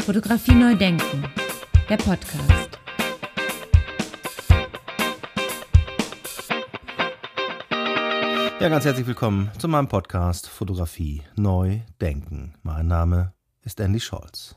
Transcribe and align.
Fotografie 0.00 0.54
neu 0.54 0.74
denken, 0.74 1.24
der 1.88 1.96
Podcast. 1.98 2.78
Ja, 8.58 8.68
ganz 8.68 8.84
herzlich 8.84 9.06
willkommen 9.06 9.50
zu 9.58 9.68
meinem 9.68 9.88
Podcast 9.88 10.48
Fotografie 10.48 11.22
neu 11.36 11.80
denken. 12.00 12.54
Mein 12.62 12.86
Name 12.86 13.34
ist 13.62 13.78
Andy 13.78 14.00
Scholz. 14.00 14.56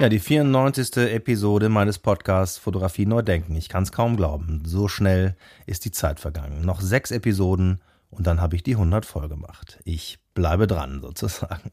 Ja, 0.00 0.08
die 0.08 0.18
94. 0.18 0.96
Episode 0.96 1.68
meines 1.68 1.98
Podcasts 1.98 2.56
Fotografie 2.56 3.04
neu 3.04 3.20
denken. 3.20 3.54
Ich 3.56 3.68
kann 3.68 3.82
es 3.82 3.92
kaum 3.92 4.16
glauben. 4.16 4.62
So 4.64 4.88
schnell 4.88 5.36
ist 5.66 5.84
die 5.84 5.92
Zeit 5.92 6.18
vergangen. 6.18 6.62
Noch 6.64 6.80
sechs 6.80 7.10
Episoden 7.10 7.80
und 8.08 8.26
dann 8.26 8.40
habe 8.40 8.56
ich 8.56 8.62
die 8.62 8.74
100 8.74 9.04
voll 9.04 9.28
gemacht. 9.28 9.78
Ich 9.84 10.18
bleibe 10.40 10.66
dran 10.66 11.00
sozusagen. 11.02 11.70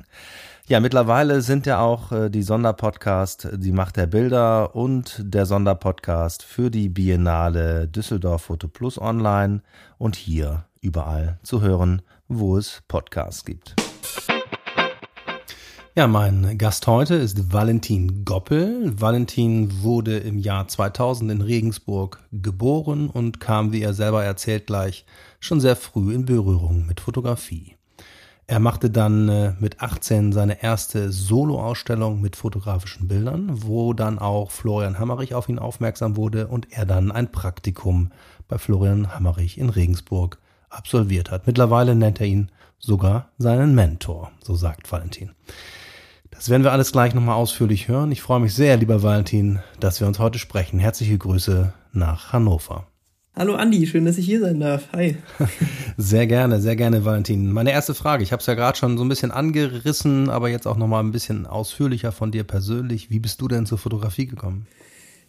Ja, 0.67 0.81
mittlerweile 0.81 1.41
sind 1.41 1.65
ja 1.65 1.79
auch 1.79 2.11
äh, 2.11 2.29
die 2.29 2.43
Sonderpodcast 2.43 3.47
Die 3.53 3.71
Macht 3.71 3.95
der 3.95 4.07
Bilder 4.07 4.75
und 4.75 5.21
der 5.23 5.45
Sonderpodcast 5.45 6.43
für 6.43 6.69
die 6.69 6.89
Biennale 6.89 7.87
Düsseldorf 7.87 8.41
Foto 8.41 8.67
Plus 8.67 8.99
online 8.99 9.61
und 9.97 10.17
hier 10.17 10.65
überall 10.81 11.39
zu 11.43 11.61
hören, 11.61 12.01
wo 12.27 12.57
es 12.57 12.83
Podcasts 12.89 13.45
gibt. 13.45 13.75
Ja, 15.95 16.05
mein 16.07 16.57
Gast 16.57 16.85
heute 16.87 17.15
ist 17.15 17.53
Valentin 17.53 18.25
Goppel. 18.25 18.91
Valentin 18.99 19.81
wurde 19.81 20.17
im 20.17 20.37
Jahr 20.37 20.67
2000 20.67 21.31
in 21.31 21.41
Regensburg 21.41 22.21
geboren 22.33 23.09
und 23.09 23.39
kam, 23.39 23.71
wie 23.71 23.81
er 23.81 23.93
selber 23.93 24.25
erzählt, 24.25 24.67
gleich 24.67 25.05
schon 25.39 25.61
sehr 25.61 25.77
früh 25.77 26.13
in 26.13 26.25
Berührung 26.25 26.85
mit 26.85 26.99
Fotografie. 26.99 27.76
Er 28.49 28.61
machte 28.61 28.89
dann 28.89 29.27
äh, 29.27 29.53
mit 29.59 29.81
18 29.81 30.31
seine 30.31 30.63
erste 30.63 31.11
Soloausstellung 31.11 32.21
mit 32.21 32.37
fotografischen 32.37 33.09
Bildern, 33.09 33.49
wo 33.51 33.91
dann 33.91 34.19
auch 34.19 34.51
Florian 34.51 34.99
Hammerich 34.99 35.35
auf 35.35 35.49
ihn 35.49 35.59
aufmerksam 35.59 36.15
wurde 36.15 36.47
und 36.47 36.71
er 36.71 36.85
dann 36.85 37.11
ein 37.11 37.29
Praktikum 37.29 38.13
bei 38.47 38.57
Florian 38.57 39.13
Hammerich 39.13 39.57
in 39.57 39.69
Regensburg 39.69 40.39
absolviert 40.69 41.29
hat. 41.29 41.45
Mittlerweile 41.45 41.93
nennt 41.93 42.21
er 42.21 42.27
ihn 42.27 42.49
sogar 42.79 43.31
seinen 43.37 43.75
Mentor, 43.75 44.31
so 44.41 44.55
sagt 44.55 44.89
Valentin. 44.89 45.31
Das 46.31 46.49
werden 46.49 46.63
wir 46.63 46.71
alles 46.71 46.93
gleich 46.93 47.13
nochmal 47.13 47.35
ausführlich 47.35 47.89
hören. 47.89 48.13
Ich 48.13 48.21
freue 48.21 48.39
mich 48.39 48.53
sehr, 48.53 48.77
lieber 48.77 49.03
Valentin, 49.03 49.59
dass 49.81 49.99
wir 49.99 50.07
uns 50.07 50.19
heute 50.19 50.39
sprechen. 50.39 50.79
Herzliche 50.79 51.17
Grüße 51.17 51.73
nach 51.91 52.31
Hannover. 52.31 52.87
Hallo 53.37 53.53
Andi, 53.53 53.85
schön, 53.85 54.03
dass 54.05 54.17
ich 54.17 54.25
hier 54.25 54.39
sein 54.39 54.59
darf. 54.59 54.87
Hi. 54.93 55.15
Sehr 55.97 56.25
gerne, 56.25 56.59
sehr 56.59 56.75
gerne, 56.75 57.05
Valentin. 57.05 57.51
Meine 57.51 57.71
erste 57.71 57.93
Frage, 57.93 58.23
ich 58.23 58.31
habe 58.31 58.39
es 58.39 58.47
ja 58.47 58.55
gerade 58.55 58.75
schon 58.75 58.97
so 58.97 59.05
ein 59.05 59.09
bisschen 59.09 59.29
angerissen, 59.29 60.31
aber 60.31 60.49
jetzt 60.49 60.65
auch 60.65 60.75
noch 60.75 60.87
mal 60.87 61.01
ein 61.01 61.11
bisschen 61.11 61.45
ausführlicher 61.45 62.11
von 62.11 62.31
dir 62.31 62.43
persönlich. 62.43 63.11
Wie 63.11 63.19
bist 63.19 63.39
du 63.39 63.47
denn 63.47 63.67
zur 63.67 63.77
Fotografie 63.77 64.25
gekommen? 64.25 64.65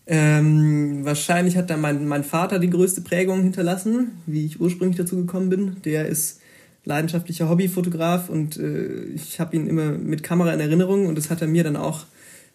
Ähm, 0.07 1.05
wahrscheinlich 1.05 1.59
hat 1.59 1.69
da 1.69 1.77
mein, 1.77 2.09
mein 2.09 2.25
Vater 2.25 2.59
die 2.59 2.71
größte 2.71 3.03
Prägung 3.03 3.43
hinterlassen, 3.43 4.13
wie 4.25 4.47
ich 4.47 4.59
ursprünglich 4.59 4.97
dazu 4.97 5.17
gekommen 5.17 5.51
bin. 5.51 5.77
Der 5.85 6.07
ist 6.07 6.41
leidenschaftlicher 6.87 7.51
Hobbyfotograf 7.51 8.31
und 8.31 8.57
äh, 8.57 9.05
ich 9.15 9.39
habe 9.39 9.55
ihn 9.55 9.67
immer 9.67 9.91
mit 9.91 10.23
Kamera 10.23 10.55
in 10.55 10.61
Erinnerung 10.61 11.09
und 11.09 11.19
das 11.19 11.29
hat 11.29 11.43
er 11.43 11.49
mir 11.49 11.63
dann 11.63 11.77
auch 11.77 12.07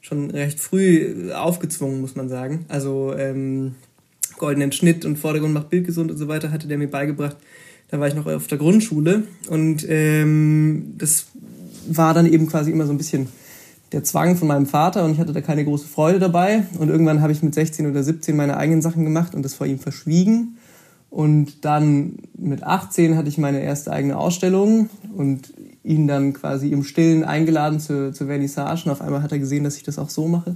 schon 0.02 0.32
recht 0.32 0.60
früh 0.60 1.32
aufgezwungen, 1.32 2.02
muss 2.02 2.16
man 2.16 2.28
sagen. 2.28 2.66
Also 2.70 3.14
ähm, 3.16 3.76
goldenen 4.38 4.72
Schnitt 4.72 5.06
und 5.06 5.18
Vordergrund 5.18 5.54
macht 5.54 5.70
Bild 5.70 5.86
gesund 5.86 6.12
und 6.12 6.18
so 6.18 6.28
weiter, 6.28 6.52
hatte 6.52 6.68
der 6.68 6.78
mir 6.78 6.90
beigebracht. 6.90 7.38
Da 7.90 8.00
war 8.00 8.08
ich 8.08 8.16
noch 8.16 8.26
auf 8.26 8.48
der 8.48 8.58
Grundschule 8.58 9.24
und 9.50 9.86
ähm, 9.88 10.96
das 10.98 11.28
war 11.88 12.14
dann 12.14 12.32
eben 12.32 12.48
quasi 12.48 12.72
immer 12.72 12.86
so 12.86 12.92
ein 12.92 12.98
bisschen 12.98 13.28
der 13.92 14.04
Zwang 14.04 14.36
von 14.36 14.48
meinem 14.48 14.66
Vater 14.66 15.06
und 15.06 15.12
ich 15.12 15.20
hatte 15.20 15.34
da 15.34 15.42
keine 15.42 15.64
große 15.64 15.88
Freude 15.88 16.20
dabei. 16.20 16.64
Und 16.80 16.90
irgendwann 16.90 17.22
habe 17.22 17.32
ich 17.32 17.44
mit 17.44 17.54
16 17.54 17.90
oder 17.90 18.04
17 18.04 18.36
meine 18.36 18.58
eigenen 18.58 18.82
Sachen 18.82 19.04
gemacht 19.04 19.36
und 19.36 19.44
das 19.44 19.54
vor 19.54 19.68
ihm 19.68 19.80
verschwiegen. 19.80 20.58
Und 21.12 21.64
dann 21.64 22.18
mit 22.36 22.64
18 22.64 23.16
hatte 23.16 23.30
ich 23.30 23.38
meine 23.38 23.62
erste 23.62 23.92
eigene 23.92 24.18
Ausstellung 24.18 24.90
und 25.16 25.54
ihn 25.84 26.08
dann 26.08 26.34
quasi 26.34 26.72
im 26.72 26.84
Stillen 26.84 27.24
eingeladen 27.24 27.80
zur 27.80 28.14
Vernissage. 28.14 28.86
Und 28.86 28.92
auf 28.92 29.02
einmal 29.02 29.22
hat 29.22 29.32
er 29.32 29.38
gesehen, 29.38 29.64
dass 29.64 29.78
ich 29.78 29.84
das 29.84 30.00
auch 30.00 30.10
so 30.10 30.28
mache. 30.28 30.56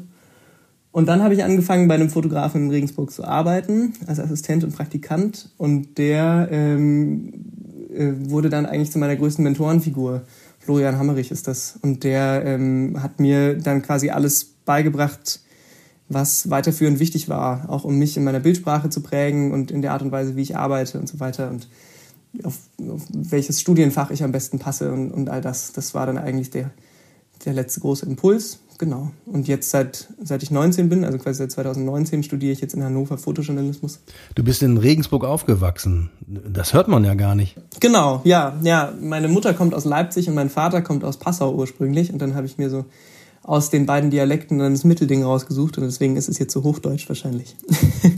Und 0.91 1.07
dann 1.07 1.21
habe 1.21 1.33
ich 1.33 1.43
angefangen, 1.43 1.87
bei 1.87 1.95
einem 1.95 2.09
Fotografen 2.09 2.63
in 2.63 2.69
Regensburg 2.71 3.11
zu 3.11 3.23
arbeiten, 3.23 3.93
als 4.07 4.19
Assistent 4.19 4.63
und 4.63 4.75
Praktikant. 4.75 5.51
Und 5.57 5.97
der 5.97 6.47
ähm, 6.51 7.33
äh, 7.93 8.13
wurde 8.29 8.49
dann 8.49 8.65
eigentlich 8.65 8.91
zu 8.91 8.99
meiner 8.99 9.15
größten 9.15 9.43
Mentorenfigur. 9.43 10.23
Florian 10.59 10.97
Hammerich 10.97 11.31
ist 11.31 11.47
das. 11.47 11.77
Und 11.81 12.03
der 12.03 12.43
ähm, 12.45 13.01
hat 13.01 13.19
mir 13.19 13.57
dann 13.57 13.81
quasi 13.81 14.09
alles 14.09 14.45
beigebracht, 14.65 15.41
was 16.09 16.49
weiterführend 16.49 16.99
wichtig 16.99 17.29
war, 17.29 17.69
auch 17.69 17.83
um 17.83 17.97
mich 17.97 18.17
in 18.17 18.23
meiner 18.23 18.39
Bildsprache 18.39 18.89
zu 18.89 19.01
prägen 19.01 19.51
und 19.51 19.71
in 19.71 19.81
der 19.81 19.93
Art 19.93 20.01
und 20.01 20.11
Weise, 20.11 20.35
wie 20.35 20.41
ich 20.41 20.55
arbeite 20.55 20.99
und 20.99 21.07
so 21.07 21.19
weiter 21.19 21.49
und 21.49 21.67
auf, 22.43 22.57
auf 22.87 23.01
welches 23.11 23.59
Studienfach 23.59 24.11
ich 24.11 24.23
am 24.23 24.31
besten 24.31 24.59
passe 24.59 24.91
und, 24.91 25.11
und 25.11 25.29
all 25.29 25.41
das. 25.41 25.73
Das 25.73 25.93
war 25.93 26.05
dann 26.05 26.17
eigentlich 26.17 26.49
der, 26.49 26.71
der 27.45 27.53
letzte 27.53 27.79
große 27.81 28.05
Impuls. 28.05 28.59
Genau. 28.79 29.11
Und 29.25 29.47
jetzt 29.47 29.71
seit, 29.71 30.07
seit 30.21 30.43
ich 30.43 30.51
19 30.51 30.87
bin, 30.87 31.03
also 31.03 31.17
quasi 31.17 31.39
seit 31.39 31.51
2019, 31.51 32.21
studiere 32.21 32.51
ich 32.51 32.61
jetzt 32.61 32.75
in 32.75 32.83
Hannover 32.83 33.17
Fotojournalismus. 33.17 33.99
Du 34.35 34.43
bist 34.43 34.61
in 34.61 34.77
Regensburg 34.77 35.23
aufgewachsen. 35.23 36.11
Das 36.27 36.73
hört 36.73 36.87
man 36.87 37.03
ja 37.03 37.15
gar 37.15 37.33
nicht. 37.33 37.55
Genau, 37.79 38.21
ja. 38.23 38.55
Ja, 38.61 38.93
meine 39.01 39.29
Mutter 39.29 39.55
kommt 39.55 39.73
aus 39.73 39.85
Leipzig 39.85 40.29
und 40.29 40.35
mein 40.35 40.51
Vater 40.51 40.83
kommt 40.83 41.03
aus 41.03 41.17
Passau 41.17 41.55
ursprünglich. 41.55 42.13
Und 42.13 42.19
dann 42.19 42.35
habe 42.35 42.45
ich 42.45 42.59
mir 42.59 42.69
so 42.69 42.85
aus 43.41 43.71
den 43.71 43.85
beiden 43.85 44.11
Dialekten 44.11 44.59
dann 44.59 44.73
das 44.73 44.83
Mittelding 44.83 45.23
rausgesucht 45.23 45.77
und 45.77 45.85
deswegen 45.85 46.17
ist 46.17 46.27
es 46.27 46.37
jetzt 46.37 46.53
so 46.53 46.63
Hochdeutsch 46.63 47.07
wahrscheinlich. 47.07 47.55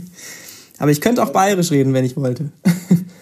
Aber 0.78 0.90
ich 0.90 1.00
könnte 1.00 1.22
auch 1.22 1.30
bayerisch 1.30 1.70
reden, 1.70 1.94
wenn 1.94 2.04
ich 2.04 2.16
wollte. 2.16 2.50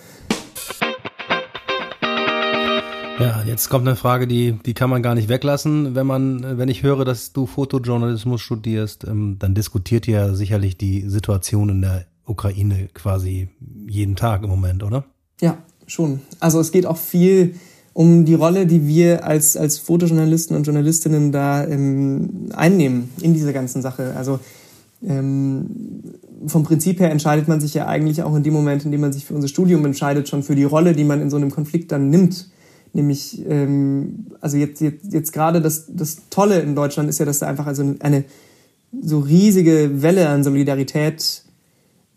Ja, 3.18 3.42
jetzt 3.44 3.68
kommt 3.68 3.86
eine 3.86 3.96
Frage, 3.96 4.28
die, 4.28 4.52
die 4.64 4.74
kann 4.74 4.88
man 4.88 5.02
gar 5.02 5.16
nicht 5.16 5.28
weglassen. 5.28 5.96
Wenn 5.96 6.06
man, 6.06 6.56
wenn 6.56 6.68
ich 6.68 6.84
höre, 6.84 7.04
dass 7.04 7.32
du 7.32 7.46
Fotojournalismus 7.46 8.40
studierst, 8.40 9.04
ähm, 9.04 9.36
dann 9.40 9.54
diskutiert 9.54 10.06
ihr 10.06 10.18
ja 10.18 10.34
sicherlich 10.34 10.78
die 10.78 11.08
Situation 11.08 11.68
in 11.68 11.82
der 11.82 12.06
Ukraine 12.26 12.88
quasi 12.94 13.48
jeden 13.88 14.14
Tag 14.14 14.44
im 14.44 14.50
Moment, 14.50 14.84
oder? 14.84 15.04
Ja, 15.40 15.58
schon. 15.88 16.20
Also 16.38 16.60
es 16.60 16.70
geht 16.70 16.86
auch 16.86 16.96
viel 16.96 17.56
um 17.92 18.24
die 18.24 18.34
Rolle, 18.34 18.66
die 18.66 18.86
wir 18.86 19.24
als, 19.24 19.56
als 19.56 19.78
Fotojournalisten 19.78 20.56
und 20.56 20.64
Journalistinnen 20.64 21.32
da 21.32 21.66
ähm, 21.66 22.50
einnehmen 22.54 23.10
in 23.20 23.34
dieser 23.34 23.52
ganzen 23.52 23.82
Sache. 23.82 24.14
Also 24.16 24.38
ähm, 25.04 25.66
vom 26.46 26.62
Prinzip 26.62 27.00
her 27.00 27.10
entscheidet 27.10 27.48
man 27.48 27.60
sich 27.60 27.74
ja 27.74 27.88
eigentlich 27.88 28.22
auch 28.22 28.36
in 28.36 28.44
dem 28.44 28.52
Moment, 28.52 28.84
in 28.84 28.92
dem 28.92 29.00
man 29.00 29.12
sich 29.12 29.24
für 29.24 29.34
unser 29.34 29.48
Studium 29.48 29.84
entscheidet, 29.84 30.28
schon 30.28 30.44
für 30.44 30.54
die 30.54 30.62
Rolle, 30.62 30.92
die 30.92 31.02
man 31.02 31.20
in 31.20 31.30
so 31.30 31.36
einem 31.36 31.50
Konflikt 31.50 31.90
dann 31.90 32.10
nimmt. 32.10 32.48
Nämlich, 32.92 33.44
ähm, 33.48 34.26
also 34.40 34.56
jetzt, 34.56 34.80
jetzt, 34.80 35.12
jetzt 35.12 35.32
gerade 35.32 35.60
das, 35.60 35.86
das 35.88 36.22
Tolle 36.30 36.60
in 36.60 36.74
Deutschland 36.74 37.08
ist 37.08 37.18
ja, 37.18 37.26
dass 37.26 37.40
da 37.40 37.46
einfach 37.46 37.66
also 37.66 37.94
eine 38.00 38.24
so 39.02 39.18
riesige 39.18 40.02
Welle 40.02 40.28
an 40.28 40.42
Solidarität 40.42 41.42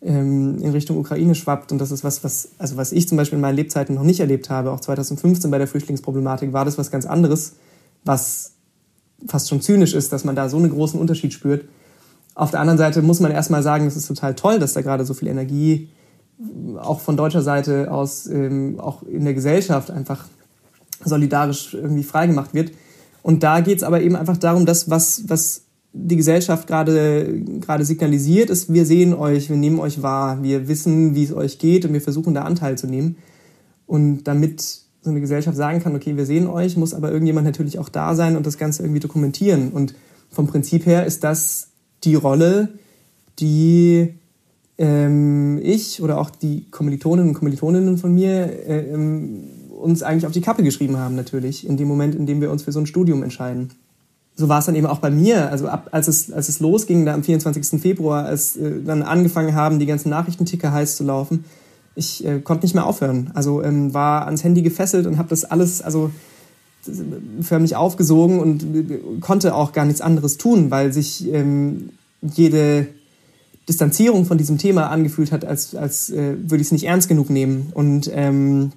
ähm, 0.01 0.57
in 0.59 0.71
Richtung 0.71 0.97
Ukraine 0.97 1.35
schwappt. 1.35 1.71
Und 1.71 1.79
das 1.79 1.91
ist 1.91 2.03
was, 2.03 2.23
was, 2.23 2.49
also 2.57 2.77
was 2.77 2.91
ich 2.91 3.07
zum 3.07 3.17
Beispiel 3.17 3.37
in 3.37 3.41
meinen 3.41 3.55
Lebzeiten 3.55 3.95
noch 3.95 4.03
nicht 4.03 4.19
erlebt 4.19 4.49
habe. 4.49 4.71
Auch 4.71 4.79
2015 4.79 5.51
bei 5.51 5.57
der 5.57 5.67
Flüchtlingsproblematik 5.67 6.53
war 6.53 6.65
das 6.65 6.77
was 6.77 6.91
ganz 6.91 7.05
anderes, 7.05 7.53
was 8.03 8.53
fast 9.27 9.49
schon 9.49 9.61
zynisch 9.61 9.93
ist, 9.93 10.11
dass 10.11 10.23
man 10.23 10.35
da 10.35 10.49
so 10.49 10.57
einen 10.57 10.71
großen 10.71 10.99
Unterschied 10.99 11.33
spürt. 11.33 11.65
Auf 12.33 12.51
der 12.51 12.61
anderen 12.61 12.77
Seite 12.77 13.01
muss 13.01 13.19
man 13.19 13.31
erstmal 13.31 13.61
sagen, 13.61 13.85
es 13.85 13.95
ist 13.95 14.07
total 14.07 14.35
toll, 14.35 14.57
dass 14.57 14.73
da 14.73 14.81
gerade 14.81 15.05
so 15.05 15.13
viel 15.13 15.27
Energie 15.27 15.89
auch 16.77 17.01
von 17.01 17.17
deutscher 17.17 17.41
Seite 17.41 17.91
aus 17.91 18.25
ähm, 18.25 18.79
auch 18.79 19.03
in 19.03 19.25
der 19.25 19.33
Gesellschaft 19.33 19.91
einfach 19.91 20.27
solidarisch 21.09 21.73
irgendwie 21.73 22.03
freigemacht 22.03 22.53
wird. 22.53 22.71
Und 23.23 23.43
da 23.43 23.61
geht 23.61 23.77
es 23.77 23.83
aber 23.83 24.01
eben 24.01 24.15
einfach 24.15 24.37
darum, 24.37 24.65
dass 24.65 24.89
was, 24.89 25.23
was 25.27 25.63
die 25.93 26.15
Gesellschaft 26.15 26.67
gerade 26.67 27.41
gerade 27.59 27.85
signalisiert, 27.85 28.49
ist, 28.49 28.73
wir 28.73 28.85
sehen 28.85 29.13
euch, 29.13 29.49
wir 29.49 29.57
nehmen 29.57 29.79
euch 29.79 30.01
wahr, 30.01 30.41
wir 30.41 30.67
wissen, 30.67 31.15
wie 31.15 31.23
es 31.23 31.33
euch 31.33 31.59
geht 31.59 31.85
und 31.85 31.93
wir 31.93 32.01
versuchen 32.01 32.33
da 32.33 32.43
Anteil 32.43 32.77
zu 32.77 32.87
nehmen. 32.87 33.17
Und 33.87 34.23
damit 34.23 34.61
so 35.01 35.09
eine 35.09 35.19
Gesellschaft 35.19 35.57
sagen 35.57 35.81
kann, 35.81 35.95
okay, 35.95 36.15
wir 36.15 36.25
sehen 36.25 36.47
euch, 36.47 36.77
muss 36.77 36.93
aber 36.93 37.11
irgendjemand 37.11 37.45
natürlich 37.45 37.79
auch 37.79 37.89
da 37.89 38.15
sein 38.15 38.37
und 38.37 38.45
das 38.45 38.57
Ganze 38.57 38.83
irgendwie 38.83 38.99
dokumentieren. 38.99 39.71
Und 39.71 39.95
vom 40.29 40.47
Prinzip 40.47 40.85
her 40.85 41.05
ist 41.05 41.23
das 41.23 41.69
die 42.03 42.15
Rolle, 42.15 42.69
die 43.39 44.13
ähm, 44.77 45.59
ich 45.61 46.01
oder 46.01 46.19
auch 46.19 46.29
die 46.29 46.69
Kommilitoninnen 46.71 47.29
und 47.29 47.35
Kommilitoninnen 47.35 47.97
von 47.97 48.13
mir 48.13 48.67
äh, 48.67 48.93
ähm, 48.93 49.43
uns 49.81 50.03
eigentlich 50.03 50.25
auf 50.25 50.31
die 50.31 50.41
Kappe 50.41 50.63
geschrieben 50.63 50.97
haben, 50.97 51.15
natürlich, 51.15 51.67
in 51.67 51.77
dem 51.77 51.87
Moment, 51.87 52.15
in 52.15 52.25
dem 52.25 52.41
wir 52.41 52.51
uns 52.51 52.63
für 52.63 52.71
so 52.71 52.79
ein 52.79 52.85
Studium 52.85 53.23
entscheiden. 53.23 53.71
So 54.35 54.49
war 54.49 54.59
es 54.59 54.65
dann 54.65 54.75
eben 54.75 54.87
auch 54.87 54.99
bei 54.99 55.11
mir. 55.11 55.51
Also 55.51 55.67
ab, 55.67 55.89
als 55.91 56.07
es, 56.07 56.31
als 56.31 56.49
es 56.49 56.59
losging, 56.59 57.05
da 57.05 57.13
am 57.13 57.23
24. 57.23 57.81
Februar, 57.81 58.25
als 58.25 58.55
äh, 58.55 58.81
dann 58.83 59.03
angefangen 59.03 59.55
haben, 59.55 59.79
die 59.79 59.85
ganzen 59.85 60.09
Nachrichtenticker 60.09 60.71
heiß 60.71 60.95
zu 60.95 61.03
laufen, 61.03 61.45
ich 61.95 62.25
äh, 62.25 62.39
konnte 62.39 62.65
nicht 62.65 62.73
mehr 62.73 62.85
aufhören. 62.85 63.31
Also 63.33 63.61
ähm, 63.61 63.93
war 63.93 64.25
ans 64.25 64.43
Handy 64.43 64.61
gefesselt 64.61 65.05
und 65.07 65.17
habe 65.17 65.29
das 65.29 65.43
alles, 65.43 65.81
also 65.81 66.11
förmlich 67.41 67.75
aufgesogen 67.75 68.39
und 68.39 69.21
konnte 69.21 69.53
auch 69.53 69.71
gar 69.71 69.85
nichts 69.85 70.01
anderes 70.01 70.37
tun, 70.37 70.71
weil 70.71 70.91
sich 70.91 71.31
ähm, 71.31 71.89
jede 72.21 72.87
Distanzierung 73.69 74.25
von 74.25 74.37
diesem 74.37 74.57
Thema 74.57 74.89
angefühlt 74.89 75.31
hat, 75.31 75.45
als, 75.45 75.75
als 75.75 76.09
äh, 76.09 76.35
würde 76.37 76.61
ich 76.61 76.67
es 76.67 76.71
nicht 76.71 76.85
ernst 76.85 77.07
genug 77.07 77.29
nehmen. 77.29 77.71
Und 77.73 78.09
ähm, 78.13 78.71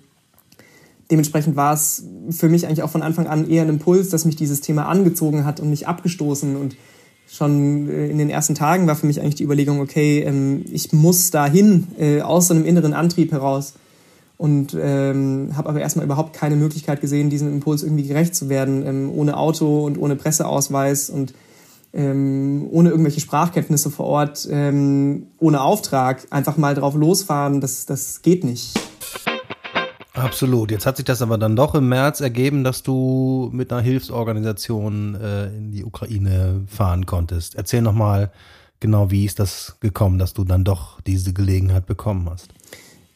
dementsprechend 1.15 1.55
war 1.55 1.73
es 1.73 2.03
für 2.31 2.49
mich 2.49 2.67
eigentlich 2.67 2.83
auch 2.83 2.91
von 2.91 3.03
Anfang 3.03 3.29
an 3.29 3.49
eher 3.49 3.63
ein 3.63 3.69
Impuls, 3.69 4.09
dass 4.09 4.25
mich 4.25 4.35
dieses 4.35 4.61
Thema 4.61 4.89
angezogen 4.89 5.45
hat 5.45 5.61
und 5.61 5.71
mich 5.71 5.87
abgestoßen. 5.87 6.57
Und 6.57 6.75
schon 7.31 7.89
äh, 7.89 8.09
in 8.09 8.19
den 8.19 8.31
ersten 8.31 8.57
Tagen 8.57 8.89
war 8.89 8.97
für 8.97 9.07
mich 9.07 9.21
eigentlich 9.21 9.37
die 9.37 9.45
Überlegung, 9.45 9.81
okay, 9.81 10.23
ähm, 10.23 10.65
ich 10.73 10.93
muss 10.93 11.31
dahin 11.31 11.87
äh, 12.01 12.21
aus 12.21 12.49
so 12.49 12.55
einem 12.55 12.65
inneren 12.65 12.95
Antrieb 12.95 13.31
heraus 13.31 13.75
und 14.39 14.77
ähm, 14.77 15.53
habe 15.55 15.69
aber 15.69 15.81
erstmal 15.81 16.05
überhaupt 16.05 16.33
keine 16.33 16.57
Möglichkeit 16.57 17.01
gesehen, 17.01 17.31
diesem 17.31 17.47
Impuls 17.49 17.85
irgendwie 17.85 18.09
gerecht 18.09 18.35
zu 18.35 18.49
werden, 18.49 18.85
ähm, 18.85 19.13
ohne 19.15 19.37
Auto 19.37 19.85
und 19.85 19.97
ohne 19.97 20.17
Presseausweis 20.17 21.11
und 21.11 21.33
ähm, 21.93 22.67
ohne 22.73 22.91
irgendwelche 22.91 23.21
Sprachkenntnisse 23.21 23.89
vor 23.89 24.07
Ort, 24.07 24.49
ähm, 24.51 25.29
ohne 25.39 25.61
Auftrag, 25.61 26.27
einfach 26.31 26.57
mal 26.57 26.75
drauf 26.75 26.97
losfahren, 26.97 27.61
das, 27.61 27.87
das 27.87 28.23
geht 28.23 28.43
nicht. 28.43 28.77
Absolut. 30.15 30.71
Jetzt 30.71 30.87
hat 30.87 30.97
sich 30.97 31.05
das 31.05 31.23
aber 31.23 31.39
dann 31.39 31.57
doch 31.57 31.75
im 31.75 31.89
März 31.89 32.21
ergeben, 32.21 32.63
dass 32.63 32.85
du 32.85 33.51
mit 33.53 33.73
einer 33.73 33.83
Hilfsorganisation 33.83 35.17
äh, 35.17 35.47
in 35.49 35.73
die 35.73 35.85
Ukraine 35.85 36.63
fahren 36.69 37.05
konntest. 37.05 37.57
Erzähl 37.57 37.83
nochmal 37.83 38.31
genau, 38.79 39.11
wie 39.11 39.25
ist 39.25 39.41
das 39.41 39.77
gekommen, 39.81 40.21
dass 40.21 40.33
du 40.33 40.45
dann 40.45 40.63
doch 40.63 41.01
diese 41.01 41.33
Gelegenheit 41.33 41.87
bekommen 41.87 42.31
hast. 42.31 42.49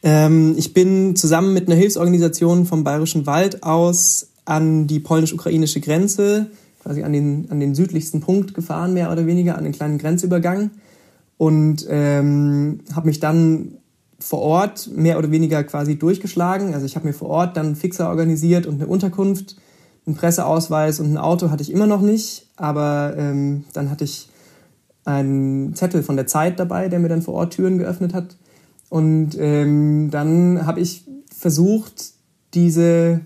Ähm, 0.03 0.55
ich 0.57 0.73
bin 0.73 1.15
zusammen 1.15 1.53
mit 1.53 1.67
einer 1.67 1.77
Hilfsorganisation 1.77 2.65
vom 2.65 2.83
Bayerischen 2.83 3.25
Wald 3.25 3.63
aus 3.63 4.27
an 4.43 4.87
die 4.87 4.99
polnisch-ukrainische 4.99 5.79
Grenze, 5.79 6.47
quasi 6.83 7.03
an 7.03 7.13
den, 7.13 7.49
an 7.49 7.61
den 7.61 7.75
südlichsten 7.75 8.19
Punkt 8.19 8.53
gefahren, 8.53 8.93
mehr 8.93 9.09
oder 9.09 9.25
weniger, 9.25 9.57
an 9.57 9.63
den 9.63 9.73
kleinen 9.73 9.99
Grenzübergang. 9.99 10.71
Und 11.37 11.85
ähm, 11.89 12.81
habe 12.93 13.07
mich 13.07 13.21
dann 13.21 13.77
vor 14.19 14.39
Ort 14.39 14.89
mehr 14.93 15.17
oder 15.17 15.31
weniger 15.31 15.63
quasi 15.63 15.97
durchgeschlagen. 15.97 16.73
Also 16.73 16.85
ich 16.85 16.95
habe 16.95 17.07
mir 17.07 17.13
vor 17.13 17.29
Ort 17.29 17.57
dann 17.57 17.67
einen 17.67 17.75
Fixer 17.75 18.09
organisiert 18.09 18.67
und 18.67 18.75
eine 18.75 18.87
Unterkunft, 18.87 19.55
einen 20.05 20.15
Presseausweis 20.15 20.99
und 20.99 21.13
ein 21.13 21.17
Auto 21.17 21.49
hatte 21.49 21.63
ich 21.63 21.71
immer 21.71 21.87
noch 21.87 22.01
nicht. 22.01 22.47
Aber 22.57 23.15
ähm, 23.17 23.63
dann 23.73 23.89
hatte 23.89 24.03
ich 24.03 24.29
einen 25.05 25.73
Zettel 25.75 26.03
von 26.03 26.15
der 26.15 26.27
Zeit 26.27 26.59
dabei, 26.59 26.89
der 26.89 26.99
mir 26.99 27.09
dann 27.09 27.21
vor 27.21 27.33
Ort 27.35 27.53
Türen 27.53 27.77
geöffnet 27.77 28.13
hat. 28.13 28.35
Und 28.89 29.37
ähm, 29.39 30.09
dann 30.11 30.65
habe 30.65 30.81
ich 30.81 31.05
versucht, 31.35 32.13
diese, 32.53 33.21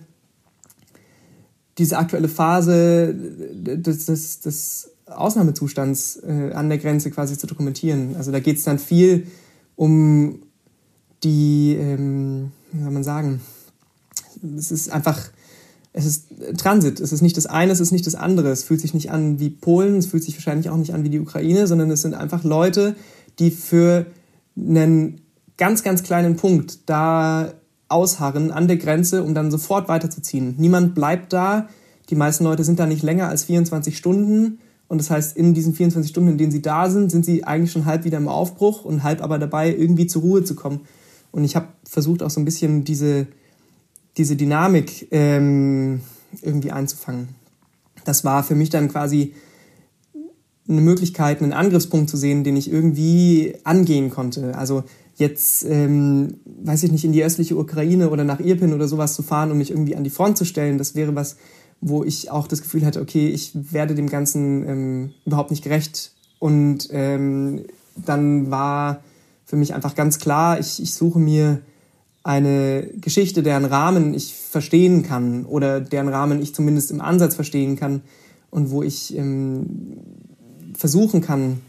diese 1.78 1.98
aktuelle 1.98 2.28
Phase 2.28 3.16
des, 3.16 4.06
des, 4.06 4.40
des 4.42 4.92
Ausnahmezustands 5.08 6.18
äh, 6.18 6.52
an 6.54 6.70
der 6.70 6.78
Grenze 6.78 7.12
quasi 7.12 7.38
zu 7.38 7.48
dokumentieren. 7.48 8.16
Also 8.18 8.32
da 8.32 8.40
geht 8.40 8.58
es 8.58 8.64
dann 8.64 8.80
viel 8.80 9.28
um 9.76 10.40
die, 11.24 11.76
ähm, 11.80 12.52
wie 12.72 12.84
soll 12.84 12.92
man 12.92 13.04
sagen, 13.04 13.42
es 14.58 14.72
ist 14.72 14.92
einfach, 14.92 15.20
es 15.94 16.06
ist 16.06 16.26
Transit. 16.58 17.00
Es 17.00 17.12
ist 17.12 17.22
nicht 17.22 17.38
das 17.38 17.46
eine, 17.46 17.72
es 17.72 17.80
ist 17.80 17.92
nicht 17.92 18.08
das 18.08 18.16
andere. 18.16 18.50
Es 18.50 18.64
fühlt 18.64 18.82
sich 18.82 18.94
nicht 18.94 19.12
an 19.12 19.40
wie 19.40 19.50
Polen, 19.50 19.98
es 19.98 20.08
fühlt 20.08 20.24
sich 20.24 20.36
wahrscheinlich 20.36 20.70
auch 20.70 20.78
nicht 20.78 20.94
an 20.94 21.04
wie 21.04 21.10
die 21.10 21.20
Ukraine, 21.20 21.68
sondern 21.68 21.92
es 21.92 22.02
sind 22.02 22.16
einfach 22.16 22.44
Leute, 22.44 22.96
die 23.40 23.52
für 23.52 24.08
einen 24.58 25.22
ganz, 25.58 25.84
ganz 25.84 26.04
kleinen 26.04 26.36
Punkt 26.36 26.90
da 26.90 27.54
ausharren 27.90 28.52
an 28.52 28.68
der 28.68 28.78
Grenze, 28.78 29.24
um 29.24 29.36
dann 29.36 29.52
sofort 29.52 29.88
weiterzuziehen. 29.88 30.56
Niemand 30.58 30.96
bleibt 30.96 31.32
da. 31.32 31.70
Die 32.10 32.16
meisten 32.16 32.44
Leute 32.44 32.64
sind 32.64 32.80
da 32.80 32.88
nicht 32.88 33.04
länger 33.04 33.30
als 33.30 33.44
24 33.46 33.96
Stunden. 33.96 34.60
Und 34.88 34.98
das 34.98 35.10
heißt, 35.10 35.38
in 35.38 35.54
diesen 35.54 35.74
24 35.74 36.10
Stunden, 36.10 36.32
in 36.32 36.38
denen 36.38 36.52
sie 36.52 36.62
da 36.62 36.90
sind, 36.90 37.12
sind 37.12 37.24
sie 37.24 37.44
eigentlich 37.44 37.72
schon 37.72 37.86
halb 37.86 38.04
wieder 38.04 38.18
im 38.18 38.28
Aufbruch 38.28 38.84
und 38.84 39.04
halb 39.04 39.22
aber 39.22 39.40
dabei, 39.40 39.74
irgendwie 39.74 40.08
zur 40.08 40.24
Ruhe 40.24 40.44
zu 40.44 40.56
kommen. 40.56 40.82
Und 41.34 41.44
ich 41.44 41.56
habe 41.58 41.68
versucht, 41.84 42.24
auch 42.24 42.30
so 42.30 42.40
ein 42.40 42.46
bisschen 42.46 42.86
diese, 42.86 43.28
diese 44.18 44.36
Dynamik 44.36 45.08
ähm, 45.12 46.02
irgendwie 46.42 46.72
einzufangen. 46.72 47.30
Das 48.06 48.24
war 48.24 48.44
für 48.44 48.56
mich 48.56 48.70
dann 48.70 48.88
quasi 48.88 49.34
eine 50.70 50.82
Möglichkeit, 50.82 51.42
einen 51.42 51.52
Angriffspunkt 51.52 52.10
zu 52.10 52.18
sehen, 52.18 52.44
den 52.44 52.56
ich 52.56 52.72
irgendwie 52.72 53.56
angehen 53.64 54.12
konnte. 54.12 54.56
Also 54.56 54.84
jetzt, 55.16 55.66
ähm, 55.66 56.36
weiß 56.46 56.84
ich 56.84 56.92
nicht, 56.92 57.04
in 57.04 57.12
die 57.12 57.24
östliche 57.24 57.58
Ukraine 57.58 58.12
oder 58.12 58.24
nach 58.24 58.40
Irpin 58.40 58.72
oder 58.74 58.88
sowas 58.88 59.16
zu 59.16 59.24
fahren, 59.24 59.52
um 59.52 59.58
mich 59.58 59.72
irgendwie 59.72 59.96
an 59.96 60.04
die 60.04 60.12
Front 60.12 60.38
zu 60.38 60.46
stellen, 60.46 60.78
das 60.78 60.94
wäre 60.94 61.16
was, 61.16 61.38
wo 61.82 62.04
ich 62.04 62.30
auch 62.30 62.48
das 62.48 62.62
Gefühl 62.62 62.86
hatte, 62.86 63.02
okay, 63.02 63.28
ich 63.28 63.52
werde 63.74 63.96
dem 63.96 64.08
Ganzen 64.08 64.70
ähm, 64.70 65.14
überhaupt 65.26 65.50
nicht 65.50 65.64
gerecht. 65.64 66.14
Und 66.38 66.90
ähm, 66.92 67.66
dann 67.96 68.52
war 68.52 69.04
für 69.54 69.58
mich 69.58 69.76
einfach 69.76 69.94
ganz 69.94 70.18
klar, 70.18 70.60
ich, 70.60 70.82
ich 70.82 70.96
suche 70.96 71.20
mir 71.20 71.62
eine 72.24 72.90
Geschichte, 73.00 73.44
deren 73.44 73.66
Rahmen 73.66 74.16
ich 74.16 74.34
verstehen 74.34 75.04
kann 75.04 75.46
oder 75.46 75.80
deren 75.80 76.08
Rahmen 76.08 76.42
ich 76.42 76.56
zumindest 76.56 76.90
im 76.90 77.02
Ansatz 77.02 77.36
verstehen 77.36 77.76
kann 77.76 78.02
und 78.50 78.72
wo 78.72 78.82
ich 78.82 79.16
ähm, 79.16 79.98
versuchen 80.76 81.22
kann, 81.22 81.62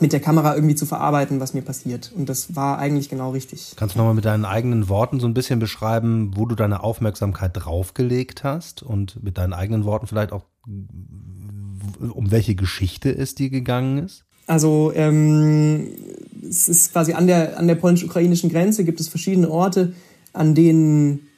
mit 0.00 0.12
der 0.12 0.20
Kamera 0.20 0.54
irgendwie 0.54 0.74
zu 0.74 0.84
verarbeiten, 0.84 1.40
was 1.40 1.54
mir 1.54 1.62
passiert. 1.62 2.12
Und 2.14 2.28
das 2.28 2.56
war 2.56 2.76
eigentlich 2.78 3.08
genau 3.08 3.30
richtig. 3.30 3.72
Kannst 3.74 3.94
du 3.94 4.00
nochmal 4.00 4.12
mit 4.12 4.26
deinen 4.26 4.44
eigenen 4.44 4.90
Worten 4.90 5.18
so 5.18 5.26
ein 5.26 5.32
bisschen 5.32 5.60
beschreiben, 5.60 6.32
wo 6.34 6.44
du 6.44 6.54
deine 6.54 6.82
Aufmerksamkeit 6.84 7.52
draufgelegt 7.54 8.44
hast 8.44 8.82
und 8.82 9.22
mit 9.22 9.38
deinen 9.38 9.54
eigenen 9.54 9.86
Worten 9.86 10.08
vielleicht 10.08 10.32
auch, 10.32 10.44
um 10.66 12.30
welche 12.30 12.54
Geschichte 12.54 13.16
es 13.16 13.34
dir 13.34 13.48
gegangen 13.48 13.96
ist? 13.96 14.26
Also 14.46 14.92
ähm, 14.94 15.88
es 16.48 16.68
ist 16.68 16.92
quasi 16.92 17.12
an 17.12 17.26
der, 17.26 17.58
an 17.58 17.66
der 17.66 17.74
polnisch-ukrainischen 17.76 18.50
Grenze 18.50 18.84
gibt 18.84 19.00
es 19.00 19.08
verschiedene 19.08 19.50
Orte, 19.50 19.94
an 20.32 20.54
denen 20.54 21.28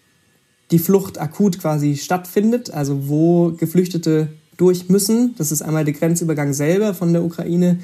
die 0.70 0.78
Flucht 0.78 1.18
akut 1.18 1.60
quasi 1.60 1.96
stattfindet, 1.96 2.70
also 2.70 3.08
wo 3.08 3.52
Geflüchtete 3.52 4.28
durch 4.56 4.88
müssen. 4.88 5.34
Das 5.38 5.52
ist 5.52 5.62
einmal 5.62 5.84
der 5.84 5.94
Grenzübergang 5.94 6.52
selber 6.52 6.94
von 6.94 7.12
der 7.12 7.22
Ukraine 7.22 7.78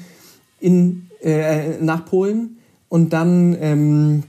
in, 0.59 1.07
äh, 1.21 1.77
nach 1.79 2.05
Polen. 2.05 2.57
Und 2.89 3.13
dann 3.13 3.55
ähm, 3.59 4.23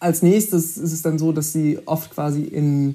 als 0.00 0.22
nächstes 0.22 0.78
ist 0.78 0.92
es 0.92 1.02
dann 1.02 1.18
so, 1.18 1.32
dass 1.32 1.52
sie 1.52 1.78
oft 1.84 2.12
quasi 2.12 2.42
in 2.42 2.94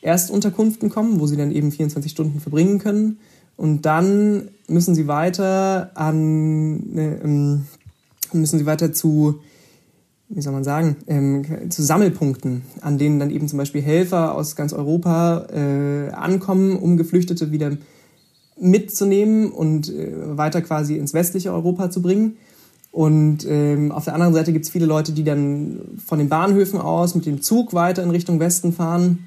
Erstunterkünften 0.00 0.88
kommen, 0.88 1.20
wo 1.20 1.26
sie 1.26 1.36
dann 1.36 1.52
eben 1.52 1.72
24 1.72 2.10
Stunden 2.10 2.40
verbringen 2.40 2.78
können. 2.78 3.18
Und 3.56 3.82
dann 3.86 4.48
müssen 4.68 4.94
sie 4.94 5.08
weiter 5.08 5.90
an, 5.94 6.96
äh, 6.96 8.36
müssen 8.36 8.58
sie 8.58 8.66
weiter 8.66 8.92
zu, 8.92 9.40
wie 10.28 10.42
soll 10.42 10.52
man 10.52 10.64
sagen, 10.64 10.96
ähm, 11.06 11.70
zu 11.70 11.82
Sammelpunkten, 11.82 12.62
an 12.80 12.98
denen 12.98 13.18
dann 13.18 13.30
eben 13.30 13.48
zum 13.48 13.58
Beispiel 13.58 13.82
Helfer 13.82 14.34
aus 14.34 14.56
ganz 14.56 14.72
Europa 14.72 15.46
äh, 15.52 16.10
ankommen, 16.10 16.76
um 16.76 16.96
Geflüchtete 16.96 17.50
wieder 17.50 17.76
mitzunehmen 18.58 19.50
und 19.50 19.88
äh, 19.88 20.36
weiter 20.36 20.62
quasi 20.62 20.96
ins 20.96 21.14
westliche 21.14 21.52
Europa 21.52 21.90
zu 21.90 22.02
bringen. 22.02 22.36
Und 22.90 23.46
ähm, 23.46 23.92
auf 23.92 24.04
der 24.04 24.14
anderen 24.14 24.32
Seite 24.32 24.54
gibt 24.54 24.64
es 24.64 24.70
viele 24.70 24.86
Leute, 24.86 25.12
die 25.12 25.24
dann 25.24 25.98
von 26.04 26.18
den 26.18 26.30
Bahnhöfen 26.30 26.80
aus 26.80 27.14
mit 27.14 27.26
dem 27.26 27.42
Zug 27.42 27.74
weiter 27.74 28.02
in 28.02 28.10
Richtung 28.10 28.40
Westen 28.40 28.72
fahren. 28.72 29.26